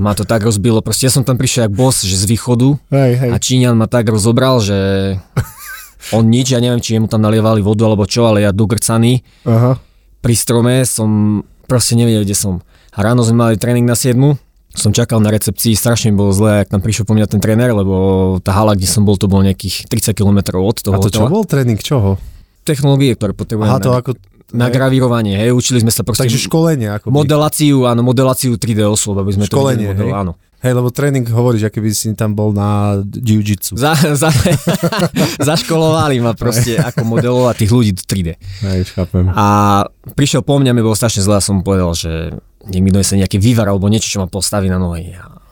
ma 0.01 0.17
to 0.17 0.25
tak 0.25 0.41
rozbilo. 0.41 0.81
Proste 0.81 1.09
ja 1.09 1.13
som 1.13 1.29
tam 1.29 1.37
prišiel 1.37 1.69
jak 1.69 1.77
boss, 1.77 2.09
že 2.09 2.17
z 2.17 2.25
východu 2.25 2.81
Hej, 2.89 3.13
hej. 3.21 3.31
a 3.31 3.37
Číňan 3.37 3.77
ma 3.77 3.85
tak 3.85 4.09
rozobral, 4.09 4.65
že 4.65 4.79
on 6.17 6.25
nič, 6.33 6.57
ja 6.57 6.61
neviem, 6.65 6.81
či 6.81 6.97
mu 6.97 7.07
tam 7.07 7.21
nalievali 7.21 7.61
vodu 7.61 7.85
alebo 7.85 8.09
čo, 8.09 8.33
ale 8.33 8.43
ja 8.43 8.51
dogrcaný 8.51 9.21
Aha. 9.45 9.77
pri 10.25 10.35
strome 10.35 10.83
som 10.89 11.43
proste 11.69 11.95
nevedel, 11.95 12.25
kde 12.25 12.35
som. 12.35 12.65
A 12.97 13.05
ráno 13.05 13.23
sme 13.25 13.45
mali 13.45 13.61
tréning 13.61 13.85
na 13.85 13.95
7, 13.95 14.17
som 14.73 14.91
čakal 14.91 15.21
na 15.21 15.29
recepcii, 15.29 15.77
strašne 15.77 16.17
bolo 16.17 16.33
zle, 16.33 16.65
ak 16.65 16.73
tam 16.73 16.81
prišiel 16.81 17.05
po 17.05 17.13
mňa 17.13 17.29
ten 17.29 17.41
tréner, 17.45 17.73
lebo 17.77 18.37
tá 18.41 18.57
hala, 18.57 18.73
kde 18.73 18.89
som 18.89 19.05
bol, 19.05 19.21
to 19.21 19.29
bolo 19.29 19.45
nejakých 19.45 19.85
30 19.89 20.17
km 20.17 20.57
od 20.57 20.77
toho 20.81 20.97
A 20.97 21.01
to 21.01 21.13
čo 21.13 21.25
hotela. 21.25 21.29
bol 21.29 21.45
tréning 21.45 21.77
čoho? 21.77 22.17
Technológie, 22.65 23.13
ktoré 23.13 23.37
potrebujeme 23.37 23.69
Aha, 23.69 23.83
to 23.83 23.93
na, 23.93 24.01
ako... 24.01 24.11
na 24.57 24.73
gravírovanie, 24.73 25.37
hej, 25.37 25.53
učili 25.53 25.83
sme 25.83 25.93
sa 25.93 26.07
proste 26.07 26.25
Takže 26.25 26.41
školenie 26.49 26.89
ako 26.89 27.13
modeláciu, 27.13 27.85
áno, 27.85 28.01
modeláciu 28.01 28.57
3D 28.57 28.87
osôb, 28.87 29.21
aby 29.21 29.35
sme 29.37 29.45
Školenie, 29.45 29.93
to 29.93 30.09
hej? 30.09 30.13
áno. 30.15 30.33
Hej, 30.63 30.79
lebo 30.79 30.95
tréning 30.95 31.27
hovoríš, 31.27 31.67
aké 31.67 31.83
by 31.83 31.91
si 31.91 32.15
tam 32.15 32.39
bol 32.39 32.55
na 32.55 33.03
jiu-jitsu. 33.03 33.75
Za, 33.75 33.99
za, 34.15 34.31
zaškolovali 35.51 36.23
ma 36.23 36.39
proste 36.39 36.79
ako 36.79 37.03
modelovať 37.03 37.55
tých 37.67 37.73
ľudí 37.75 37.91
do 37.99 38.03
3D. 38.07 38.29
Hej, 38.71 38.95
chápem. 38.95 39.27
A 39.35 39.47
prišiel 40.15 40.47
po 40.47 40.63
mňa, 40.63 40.71
mi 40.71 40.87
bolo 40.87 40.95
strašne 40.95 41.27
zle 41.27 41.35
a 41.35 41.43
som 41.43 41.67
povedal, 41.67 41.91
že 41.99 42.39
nech 42.71 42.79
mi 42.79 42.95
donese 42.95 43.19
nejaký 43.19 43.43
vývar 43.43 43.67
alebo 43.67 43.91
niečo, 43.91 44.07
čo 44.07 44.23
ma 44.23 44.31
postaví 44.31 44.71
na 44.71 44.79
nohy. 44.79 45.19
A 45.19 45.43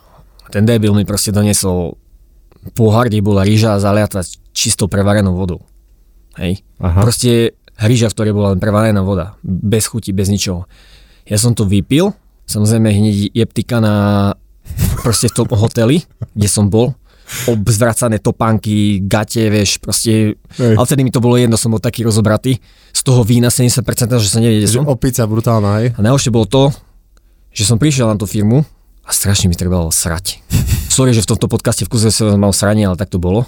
ten 0.47 0.63
debil 0.63 0.95
mi 0.95 1.03
proste 1.03 1.35
doniesol 1.35 1.99
pohár, 2.71 3.11
kde 3.11 3.19
bola 3.19 3.43
rýža 3.43 3.83
zaliata 3.83 4.23
čistou 4.55 4.87
prevarenou 4.87 5.35
vodou. 5.35 5.67
Hej. 6.39 6.63
Aha. 6.79 7.03
Proste 7.03 7.59
rýža, 7.75 8.07
v 8.07 8.15
ktorej 8.15 8.33
bola 8.35 8.55
len 8.55 8.63
prevarená 8.63 9.03
voda. 9.03 9.35
Bez 9.43 9.91
chuti, 9.91 10.15
bez 10.15 10.31
ničoho. 10.31 10.71
Ja 11.27 11.35
som 11.35 11.51
to 11.51 11.67
vypil, 11.67 12.15
samozrejme 12.47 12.87
hneď 12.87 13.15
jeptika 13.35 13.83
na 13.83 13.95
proste 15.01 15.27
v 15.29 15.33
tom 15.33 15.47
hoteli, 15.53 16.03
kde 16.35 16.47
som 16.47 16.67
bol, 16.69 16.93
obzvracané 17.47 18.19
topánky, 18.19 18.99
gate, 19.07 19.47
vieš, 19.47 19.79
proste, 19.79 20.35
Hej. 20.59 20.75
ale 20.75 20.85
vtedy 20.85 21.01
mi 21.07 21.11
to 21.13 21.23
bolo 21.23 21.39
jedno, 21.39 21.55
som 21.55 21.71
bol 21.71 21.79
taký 21.79 22.03
rozobratý, 22.03 22.59
z 22.91 23.01
toho 23.07 23.23
vína 23.23 23.47
70%, 23.47 23.81
že 24.19 24.29
sa 24.29 24.39
nevie, 24.43 24.67
som. 24.67 24.83
opica 24.83 25.23
brutálna, 25.23 25.79
hej? 25.79 25.87
A 25.95 25.99
najhoršie 26.03 26.31
bolo 26.33 26.43
to, 26.43 26.63
že 27.55 27.63
som 27.63 27.79
prišiel 27.79 28.11
na 28.11 28.19
tú 28.19 28.27
firmu 28.27 28.67
a 29.07 29.09
strašne 29.15 29.47
mi 29.47 29.55
trebalo 29.55 29.87
srať. 29.89 30.43
Sorry, 30.91 31.15
že 31.15 31.23
v 31.23 31.31
tomto 31.35 31.47
podcaste 31.47 31.87
v 31.87 31.91
kuse 31.91 32.11
som 32.11 32.35
mal 32.35 32.51
sranie, 32.51 32.83
ale 32.83 32.99
tak 32.99 33.07
to 33.07 33.15
bolo. 33.15 33.47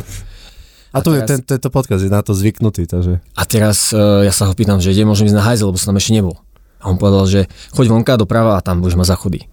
A 0.95 1.01
tu 1.03 1.11
je 1.11 1.25
teraz- 1.25 1.43
ten, 1.43 1.57
tento 1.57 1.67
podcast, 1.73 2.05
je 2.05 2.11
na 2.11 2.23
to 2.23 2.31
zvyknutý, 2.37 2.87
takže... 2.87 3.19
A 3.35 3.43
teraz 3.43 3.91
uh, 3.91 4.23
ja 4.23 4.31
sa 4.31 4.47
ho 4.47 4.53
pýtam, 4.55 4.79
že 4.79 4.93
kde 4.95 5.09
môžem 5.09 5.27
ísť 5.27 5.37
na 5.37 5.43
hajzel, 5.43 5.67
lebo 5.73 5.81
som 5.81 5.91
tam 5.91 5.99
ešte 5.99 6.15
nebol. 6.15 6.37
A 6.79 6.91
on 6.91 6.99
povedal, 6.99 7.25
že 7.25 7.41
choď 7.73 7.85
vonka 7.91 8.13
doprava 8.15 8.59
a 8.59 8.63
tam 8.63 8.83
budeš 8.83 8.95
ma 8.99 9.07
zachodí. 9.07 9.47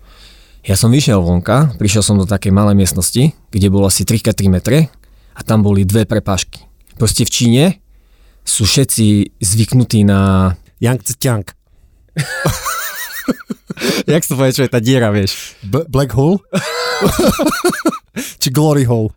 Ja 0.60 0.76
som 0.76 0.92
vyšiel 0.92 1.16
vonka, 1.24 1.72
prišiel 1.80 2.04
som 2.04 2.20
do 2.20 2.28
takej 2.28 2.52
malej 2.52 2.76
miestnosti, 2.76 3.32
kde 3.48 3.66
bolo 3.72 3.88
asi 3.88 4.04
3x3 4.04 4.52
metre 4.52 4.92
a 5.32 5.40
tam 5.40 5.64
boli 5.64 5.88
dve 5.88 6.04
prepážky. 6.04 6.60
Proste 7.00 7.24
v 7.24 7.32
Číne 7.32 7.64
sú 8.44 8.68
všetci 8.68 9.40
zvyknutí 9.40 10.04
na... 10.04 10.52
Yang 10.80 11.16
Tsiang. 11.16 11.44
Jak 14.08 14.24
sa 14.24 14.32
to 14.32 14.36
povie, 14.36 14.56
čo 14.56 14.64
je 14.64 14.72
tá 14.72 14.80
diera, 14.80 15.08
vieš? 15.12 15.56
B- 15.64 15.84
Black 15.88 16.12
Hole? 16.16 16.40
Či 18.40 18.48
Glory 18.52 18.84
Hole? 18.84 19.12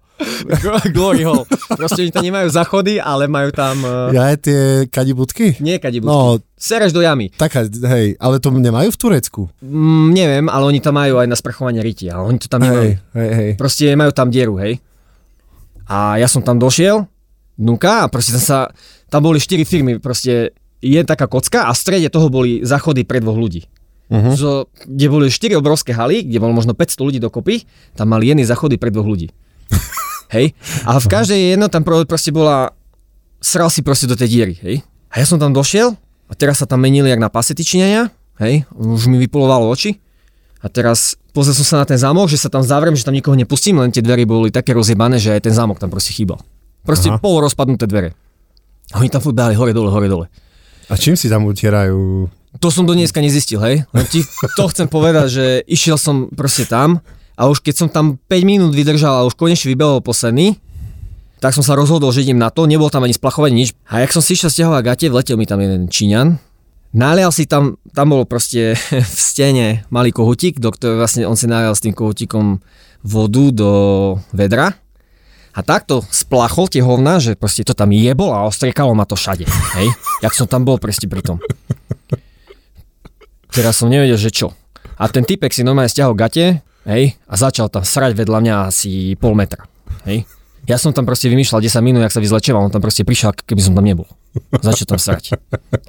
Glory 0.92 1.24
hole. 1.24 1.46
Proste 1.74 2.04
oni 2.08 2.12
tam 2.12 2.24
nemajú 2.24 2.48
zachody, 2.50 2.98
ale 3.00 3.28
majú 3.28 3.50
tam... 3.52 3.80
Uh, 3.84 4.10
Ja 4.12 4.34
aj 4.34 4.38
tie 4.44 4.60
kadibudky? 4.88 5.58
nie 5.60 5.78
kadibudky. 5.80 6.10
No, 6.10 6.40
Sereš 6.56 6.96
do 6.96 7.04
jamy. 7.04 7.28
taká, 7.36 7.68
hej, 7.68 8.16
ale 8.18 8.40
to 8.40 8.48
nemajú 8.48 8.90
v 8.92 8.98
Turecku. 8.98 9.42
Mm, 9.60 10.08
neviem, 10.16 10.46
ale 10.48 10.64
oni 10.64 10.80
tam 10.80 10.96
majú 10.96 11.20
aj 11.20 11.28
na 11.28 11.36
sprchovanie 11.36 11.84
ryti, 11.84 12.08
ale 12.08 12.24
oni 12.24 12.40
to 12.40 12.48
tam 12.48 12.64
nemajú. 12.64 12.92
Hej, 12.96 13.00
hej, 13.20 13.32
hej. 13.36 13.52
Proste 13.60 13.92
majú 14.00 14.12
tam 14.16 14.32
dieru, 14.32 14.56
hej. 14.64 14.80
A 15.84 16.16
ja 16.16 16.32
som 16.32 16.40
tam 16.40 16.56
došiel, 16.56 17.04
dnuka, 17.60 18.08
a 18.08 18.10
proste 18.10 18.32
tam 18.40 18.44
sa, 18.44 18.60
tam 19.12 19.28
boli 19.28 19.44
štyri 19.44 19.68
firmy, 19.68 20.00
proste 20.00 20.56
je 20.80 21.00
taká 21.04 21.28
kocka 21.28 21.68
a 21.68 21.72
v 21.72 21.80
strede 21.80 22.08
toho 22.12 22.28
boli 22.32 22.64
záchody 22.64 23.04
pre 23.04 23.20
dvoch 23.24 23.36
ľudí. 23.40 23.68
Uh-huh. 24.12 24.36
So, 24.36 24.50
kde 24.84 25.08
boli 25.08 25.28
štyri 25.32 25.56
obrovské 25.56 25.96
haly, 25.96 26.28
kde 26.28 26.38
bolo 26.44 26.52
možno 26.54 26.76
500 26.76 27.08
ľudí 27.08 27.20
dokopy, 27.24 27.64
tam 27.96 28.12
mali 28.12 28.30
jedny 28.30 28.44
záchody 28.44 28.76
pre 28.76 28.92
dvoch 28.92 29.08
ľudí. 29.08 29.32
Hej. 30.34 30.58
A 30.90 30.98
v 30.98 31.08
každej 31.08 31.40
jedno 31.54 31.70
tam 31.70 31.86
pro- 31.86 32.04
proste 32.10 32.34
bola 32.34 32.74
sral 33.38 33.70
si 33.70 33.86
proste 33.86 34.10
do 34.10 34.18
tej 34.18 34.30
diery, 34.34 34.56
hej. 34.66 34.76
A 35.14 35.22
ja 35.22 35.26
som 35.30 35.38
tam 35.38 35.54
došiel 35.54 35.94
a 36.26 36.34
teraz 36.34 36.60
sa 36.60 36.66
tam 36.66 36.82
menili 36.82 37.06
jak 37.14 37.22
na 37.22 37.30
pasetičnenia, 37.30 38.10
hej, 38.42 38.66
už 38.74 39.06
mi 39.06 39.22
vypulovalo 39.22 39.70
oči. 39.70 40.02
A 40.64 40.72
teraz 40.72 41.20
pozrel 41.36 41.54
som 41.54 41.68
sa 41.68 41.76
na 41.84 41.86
ten 41.86 42.00
zámok, 42.00 42.32
že 42.32 42.40
sa 42.40 42.48
tam 42.48 42.64
zavriem, 42.64 42.96
že 42.96 43.04
tam 43.04 43.14
nikoho 43.14 43.36
nepustím, 43.36 43.84
len 43.84 43.92
tie 43.92 44.00
dvery 44.00 44.24
boli 44.24 44.50
také 44.50 44.72
rozjebané, 44.72 45.20
že 45.20 45.36
aj 45.36 45.46
ten 45.46 45.54
zámok 45.54 45.78
tam 45.78 45.92
proste 45.92 46.16
chýbal. 46.16 46.40
Proste 46.88 47.12
Aha. 47.12 47.20
pol 47.20 47.44
rozpadnuté 47.44 47.84
dvere. 47.84 48.16
A 48.96 49.04
oni 49.04 49.12
tam 49.12 49.20
furt 49.20 49.36
behali 49.36 49.60
hore 49.60 49.76
dole, 49.76 49.92
hore 49.92 50.08
dole. 50.08 50.32
A 50.88 50.96
čím 50.96 51.20
si 51.20 51.28
tam 51.28 51.44
utierajú? 51.48 52.32
To 52.64 52.68
som 52.72 52.88
do 52.88 52.96
dneska 52.96 53.20
nezistil, 53.20 53.60
hej. 53.60 53.84
Len 53.92 54.06
ti 54.08 54.24
to 54.56 54.64
chcem 54.72 54.88
povedať, 54.88 55.28
že 55.28 55.46
išiel 55.68 56.00
som 56.00 56.32
proste 56.32 56.64
tam 56.64 57.04
a 57.34 57.50
už 57.50 57.66
keď 57.66 57.76
som 57.76 57.88
tam 57.90 58.22
5 58.30 58.44
minút 58.46 58.72
vydržal 58.74 59.24
a 59.24 59.28
už 59.28 59.34
konečne 59.34 59.74
vybehol 59.74 60.06
posledný, 60.06 60.58
tak 61.44 61.52
som 61.52 61.66
sa 61.66 61.76
rozhodol, 61.76 62.16
že 62.16 62.24
idem 62.24 62.40
na 62.40 62.48
to, 62.48 62.64
nebol 62.64 62.88
tam 62.88 63.04
ani 63.04 63.12
splachovanie 63.12 63.68
nič. 63.68 63.76
A 63.92 64.00
jak 64.00 64.16
som 64.16 64.24
si 64.24 64.40
išiel 64.40 64.48
stiahovať 64.48 64.82
gate, 64.86 65.12
vletel 65.12 65.36
mi 65.36 65.44
tam 65.44 65.60
jeden 65.60 65.92
Číňan, 65.92 66.40
nalial 66.96 67.36
si 67.36 67.50
tam, 67.50 67.76
tam 67.92 68.16
bol 68.16 68.24
proste 68.24 68.80
v 69.16 69.20
stene 69.20 69.84
malý 69.92 70.16
kohutík, 70.16 70.62
do 70.62 70.72
ktorého 70.72 71.04
vlastne 71.04 71.28
on 71.28 71.36
si 71.36 71.50
nalial 71.50 71.76
s 71.76 71.84
tým 71.84 71.92
kohutíkom 71.92 72.64
vodu 73.04 73.46
do 73.52 73.72
vedra 74.32 74.80
a 75.54 75.60
takto 75.62 76.02
splachol 76.10 76.66
tie 76.66 76.82
hovna, 76.82 77.22
že 77.22 77.38
proste 77.38 77.62
to 77.62 77.78
tam 77.78 77.94
jebol 77.94 78.34
a 78.34 78.50
ostriekalo 78.50 78.98
ma 78.98 79.06
to 79.06 79.14
všade, 79.14 79.46
hej. 79.78 79.88
Jak 80.26 80.34
som 80.34 80.50
tam 80.50 80.66
bol 80.66 80.82
proste 80.82 81.06
pri 81.06 81.22
tom. 81.22 81.38
Teraz 83.54 83.78
som 83.78 83.92
nevedel, 83.92 84.18
že 84.18 84.34
čo. 84.34 84.50
A 84.98 85.06
ten 85.14 85.22
typek 85.22 85.54
si 85.54 85.62
normálne 85.62 85.94
stiahol 85.94 86.18
gate, 86.18 86.66
hej, 86.86 87.16
a 87.26 87.34
začal 87.36 87.68
tam 87.68 87.82
srať 87.82 88.16
vedľa 88.16 88.40
mňa 88.40 88.56
asi 88.68 89.14
pol 89.16 89.34
metra, 89.34 89.66
hej. 90.06 90.24
Ja 90.64 90.80
som 90.80 90.96
tam 90.96 91.04
proste 91.04 91.28
vymýšľal 91.28 91.60
10 91.60 91.84
minút, 91.84 92.08
jak 92.08 92.16
sa 92.16 92.24
vyzlečeval, 92.24 92.64
on 92.64 92.72
tam 92.72 92.80
proste 92.80 93.04
prišiel, 93.04 93.36
keby 93.36 93.60
som 93.60 93.76
tam 93.76 93.84
nebol. 93.84 94.08
Začal 94.64 94.88
tam 94.88 94.96
srať. 94.96 95.36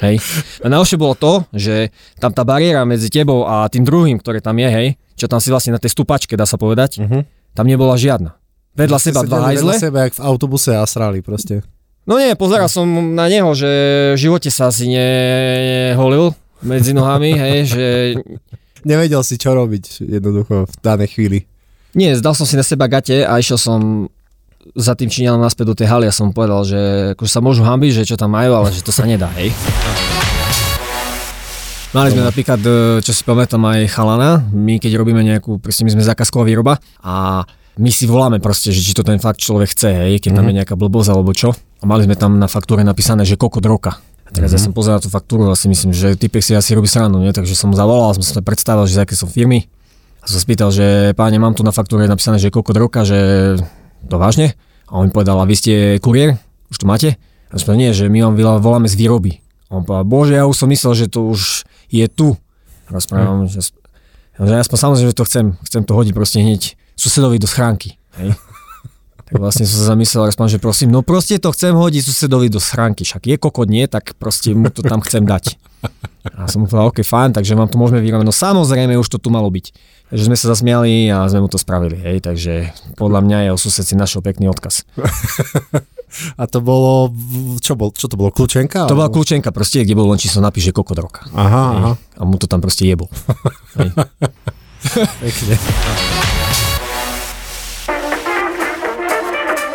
Hej. 0.03 0.19
A 0.61 0.67
najhoršie 0.67 0.99
bolo 0.99 1.15
to, 1.15 1.47
že 1.55 1.95
tam 2.19 2.35
tá 2.35 2.43
bariéra 2.43 2.83
medzi 2.83 3.07
tebou 3.07 3.47
a 3.47 3.71
tým 3.71 3.87
druhým, 3.87 4.19
ktoré 4.19 4.43
tam 4.43 4.59
je, 4.59 4.67
hej, 4.67 4.89
čo 5.15 5.31
tam 5.31 5.39
si 5.39 5.55
vlastne 5.55 5.71
na 5.71 5.79
tej 5.79 5.95
stupačke, 5.95 6.35
dá 6.35 6.43
sa 6.43 6.59
povedať, 6.59 6.99
Mhm. 7.07 7.23
tam 7.55 7.71
nebola 7.71 7.95
žiadna. 7.95 8.35
Vedľa 8.75 8.99
seba 8.99 9.23
dva 9.23 9.47
hajzle. 9.47 9.79
Vedľa 9.79 9.79
seba, 9.79 9.99
jak 10.11 10.19
v 10.19 10.23
autobuse 10.27 10.75
a 10.75 10.83
srali 10.91 11.23
proste. 11.23 11.63
No 12.03 12.19
nie, 12.19 12.35
pozeral 12.35 12.67
som 12.67 12.83
na 13.15 13.31
neho, 13.31 13.55
že 13.55 13.71
v 14.13 14.27
živote 14.27 14.51
sa 14.51 14.75
asi 14.75 14.91
neholil 14.91 16.35
medzi 16.67 16.91
nohami, 16.91 17.31
hej, 17.33 17.57
že 17.71 17.87
Nevedel 18.85 19.25
si, 19.25 19.40
čo 19.40 19.57
robiť 19.57 20.05
jednoducho 20.05 20.68
v 20.68 20.75
danej 20.85 21.16
chvíli. 21.16 21.38
nie, 21.97 22.12
zdal 22.12 22.37
som 22.37 22.44
si 22.44 22.55
na 22.55 22.64
seba 22.64 22.85
gate 22.85 23.25
a 23.25 23.40
išiel 23.40 23.57
som 23.57 24.09
za 24.73 24.97
tým 24.97 25.12
Číňanom 25.12 25.40
naspäť 25.40 25.73
do 25.73 25.77
tej 25.77 25.88
haly 25.92 26.09
a 26.09 26.14
som 26.14 26.33
povedal, 26.33 26.64
že 26.64 26.81
akože 27.16 27.31
sa 27.33 27.44
môžu 27.44 27.64
hambiť, 27.68 28.05
že 28.05 28.09
čo 28.09 28.16
tam 28.16 28.33
majú, 28.33 28.57
ale 28.57 28.73
že 28.73 28.81
to 28.81 28.92
sa 28.92 29.05
nedá, 29.05 29.29
hej. 29.37 29.53
Mali 31.94 32.11
sme 32.11 32.27
napríklad, 32.27 32.59
e, 32.59 32.99
čo 33.05 33.14
si 33.14 33.23
pamätám, 33.23 33.62
aj 33.62 33.87
chalana, 33.92 34.42
my 34.51 34.83
keď 34.83 34.99
robíme 34.99 35.23
nejakú, 35.23 35.62
proste 35.62 35.87
my 35.87 35.94
sme 35.94 36.03
zákazková 36.03 36.42
výroba 36.42 36.83
a 37.05 37.47
my 37.79 37.90
si 37.90 38.11
voláme 38.11 38.42
proste, 38.42 38.75
že 38.75 38.83
či 38.83 38.99
to 38.99 39.07
ten 39.07 39.23
fakt 39.23 39.38
človek 39.38 39.70
chce, 39.70 39.90
hej, 39.90 40.18
keď 40.18 40.42
tam 40.42 40.47
je 40.51 40.59
nejaká 40.59 40.75
blbosť 40.75 41.11
alebo 41.14 41.31
čo. 41.31 41.55
A 41.55 41.85
mali 41.87 42.03
sme 42.03 42.18
tam 42.18 42.40
na 42.40 42.51
faktúre 42.51 42.83
napísané, 42.83 43.23
že 43.23 43.38
kokot 43.38 43.62
roka. 43.62 43.99
Teraz 44.35 44.51
ja 44.51 44.59
som 44.59 44.75
pozeral 44.75 44.99
tú 44.99 45.07
faktúru 45.07 45.47
a 45.47 45.55
si 45.55 45.70
myslím, 45.70 45.94
že 45.94 46.18
typek 46.18 46.42
si 46.42 46.59
asi 46.59 46.75
robí 46.75 46.90
srandu, 46.90 47.23
nie? 47.23 47.31
takže 47.31 47.55
som 47.55 47.70
zavolal, 47.70 48.18
som 48.18 48.27
sa 48.27 48.42
predstavil, 48.42 48.83
že 48.90 48.99
z 48.99 49.01
aké 49.07 49.14
som 49.14 49.31
firmy. 49.31 49.70
A 50.18 50.27
som 50.27 50.42
spýtal, 50.42 50.75
že 50.75 51.14
páne, 51.14 51.38
mám 51.38 51.55
tu 51.55 51.62
na 51.62 51.70
faktúre 51.70 52.03
napísané, 52.11 52.42
že 52.42 52.51
kokot 52.51 52.75
roka, 52.75 53.07
že 53.07 53.55
to 54.11 54.16
vážne? 54.18 54.59
A 54.90 54.99
on 54.99 55.07
mi 55.07 55.12
povedal, 55.14 55.38
a 55.38 55.47
vy 55.47 55.55
ste 55.55 55.73
kuriér? 56.03 56.35
Už 56.66 56.83
to 56.83 56.87
máte? 56.90 57.14
A 57.55 57.62
som 57.62 57.79
nie, 57.79 57.94
že 57.94 58.11
my 58.11 58.27
vám 58.27 58.35
volá- 58.35 58.59
voláme 58.59 58.90
z 58.90 58.99
výroby. 58.99 59.38
A 59.70 59.79
on 59.79 59.87
povedal, 59.87 60.03
bože, 60.03 60.35
ja 60.35 60.44
už 60.51 60.57
som 60.59 60.66
myslel, 60.66 60.92
že 60.99 61.07
to 61.07 61.31
už 61.31 61.62
je 61.87 62.07
tu. 62.11 62.35
Rozprávam, 62.90 63.47
že, 63.47 63.62
že 63.62 64.51
ja 64.51 64.59
aspoň 64.59 64.79
samozrejme, 64.83 65.09
že 65.14 65.16
to 65.16 65.25
chcem, 65.31 65.47
chcem 65.62 65.83
to 65.87 65.92
hodiť 65.94 66.12
proste 66.16 66.42
hneď 66.42 66.75
susedovi 66.99 67.38
do 67.38 67.47
schránky. 67.47 67.94
Hej. 68.18 68.35
Tak 69.25 69.41
vlastne 69.41 69.65
som 69.65 69.77
sa 69.81 69.97
zamyslel, 69.97 70.29
rozprávam, 70.29 70.53
že 70.53 70.61
prosím, 70.61 70.93
no 70.93 71.01
proste 71.01 71.41
to 71.41 71.49
chcem 71.57 71.73
hodiť 71.73 72.03
susedovi 72.05 72.53
do 72.53 72.61
schránky, 72.61 73.09
však 73.09 73.25
je 73.25 73.37
kokot 73.41 73.69
nie, 73.73 73.89
tak 73.89 74.13
proste 74.21 74.53
mu 74.53 74.69
to 74.69 74.85
tam 74.85 75.01
chcem 75.01 75.25
dať. 75.25 75.57
A 76.37 76.49
som 76.49 76.65
mu 76.65 76.67
povedal, 76.69 76.89
OK, 76.89 77.05
fajn, 77.05 77.37
takže 77.37 77.57
vám 77.57 77.69
to 77.69 77.77
môžeme 77.77 78.01
vyrobiť. 78.01 78.25
No 78.25 78.33
samozrejme, 78.33 78.97
už 78.97 79.09
to 79.13 79.21
tu 79.21 79.29
malo 79.29 79.49
byť. 79.53 79.77
Takže 80.09 80.25
sme 80.29 80.37
sa 80.37 80.47
zasmiali 80.53 81.09
a 81.13 81.29
sme 81.29 81.45
mu 81.45 81.49
to 81.49 81.61
spravili, 81.61 81.97
hej, 82.01 82.25
takže 82.25 82.73
podľa 82.97 83.21
mňa 83.25 83.39
je 83.45 83.51
o 83.53 83.59
sused 83.61 83.85
si 83.85 83.97
našiel 83.97 84.25
pekný 84.25 84.49
odkaz. 84.49 84.85
A 86.39 86.47
to 86.47 86.63
bolo, 86.63 87.11
čo, 87.59 87.75
bol, 87.75 87.91
čo 87.91 88.07
to 88.07 88.15
bolo, 88.15 88.31
kľúčenka? 88.31 88.87
To 88.87 88.95
bola 88.95 89.11
kľúčenka 89.11 89.51
proste, 89.51 89.83
kde 89.83 89.99
bolo 89.99 90.15
len 90.15 90.21
číslo 90.23 90.39
napíše 90.39 90.71
kokot 90.71 90.95
roka. 90.95 91.27
Aha, 91.35 91.65
aha, 91.75 91.93
A 91.99 92.23
mu 92.23 92.39
to 92.39 92.47
tam 92.47 92.63
proste 92.63 92.87
jebol. 92.87 93.11
Pekne. 95.19 95.59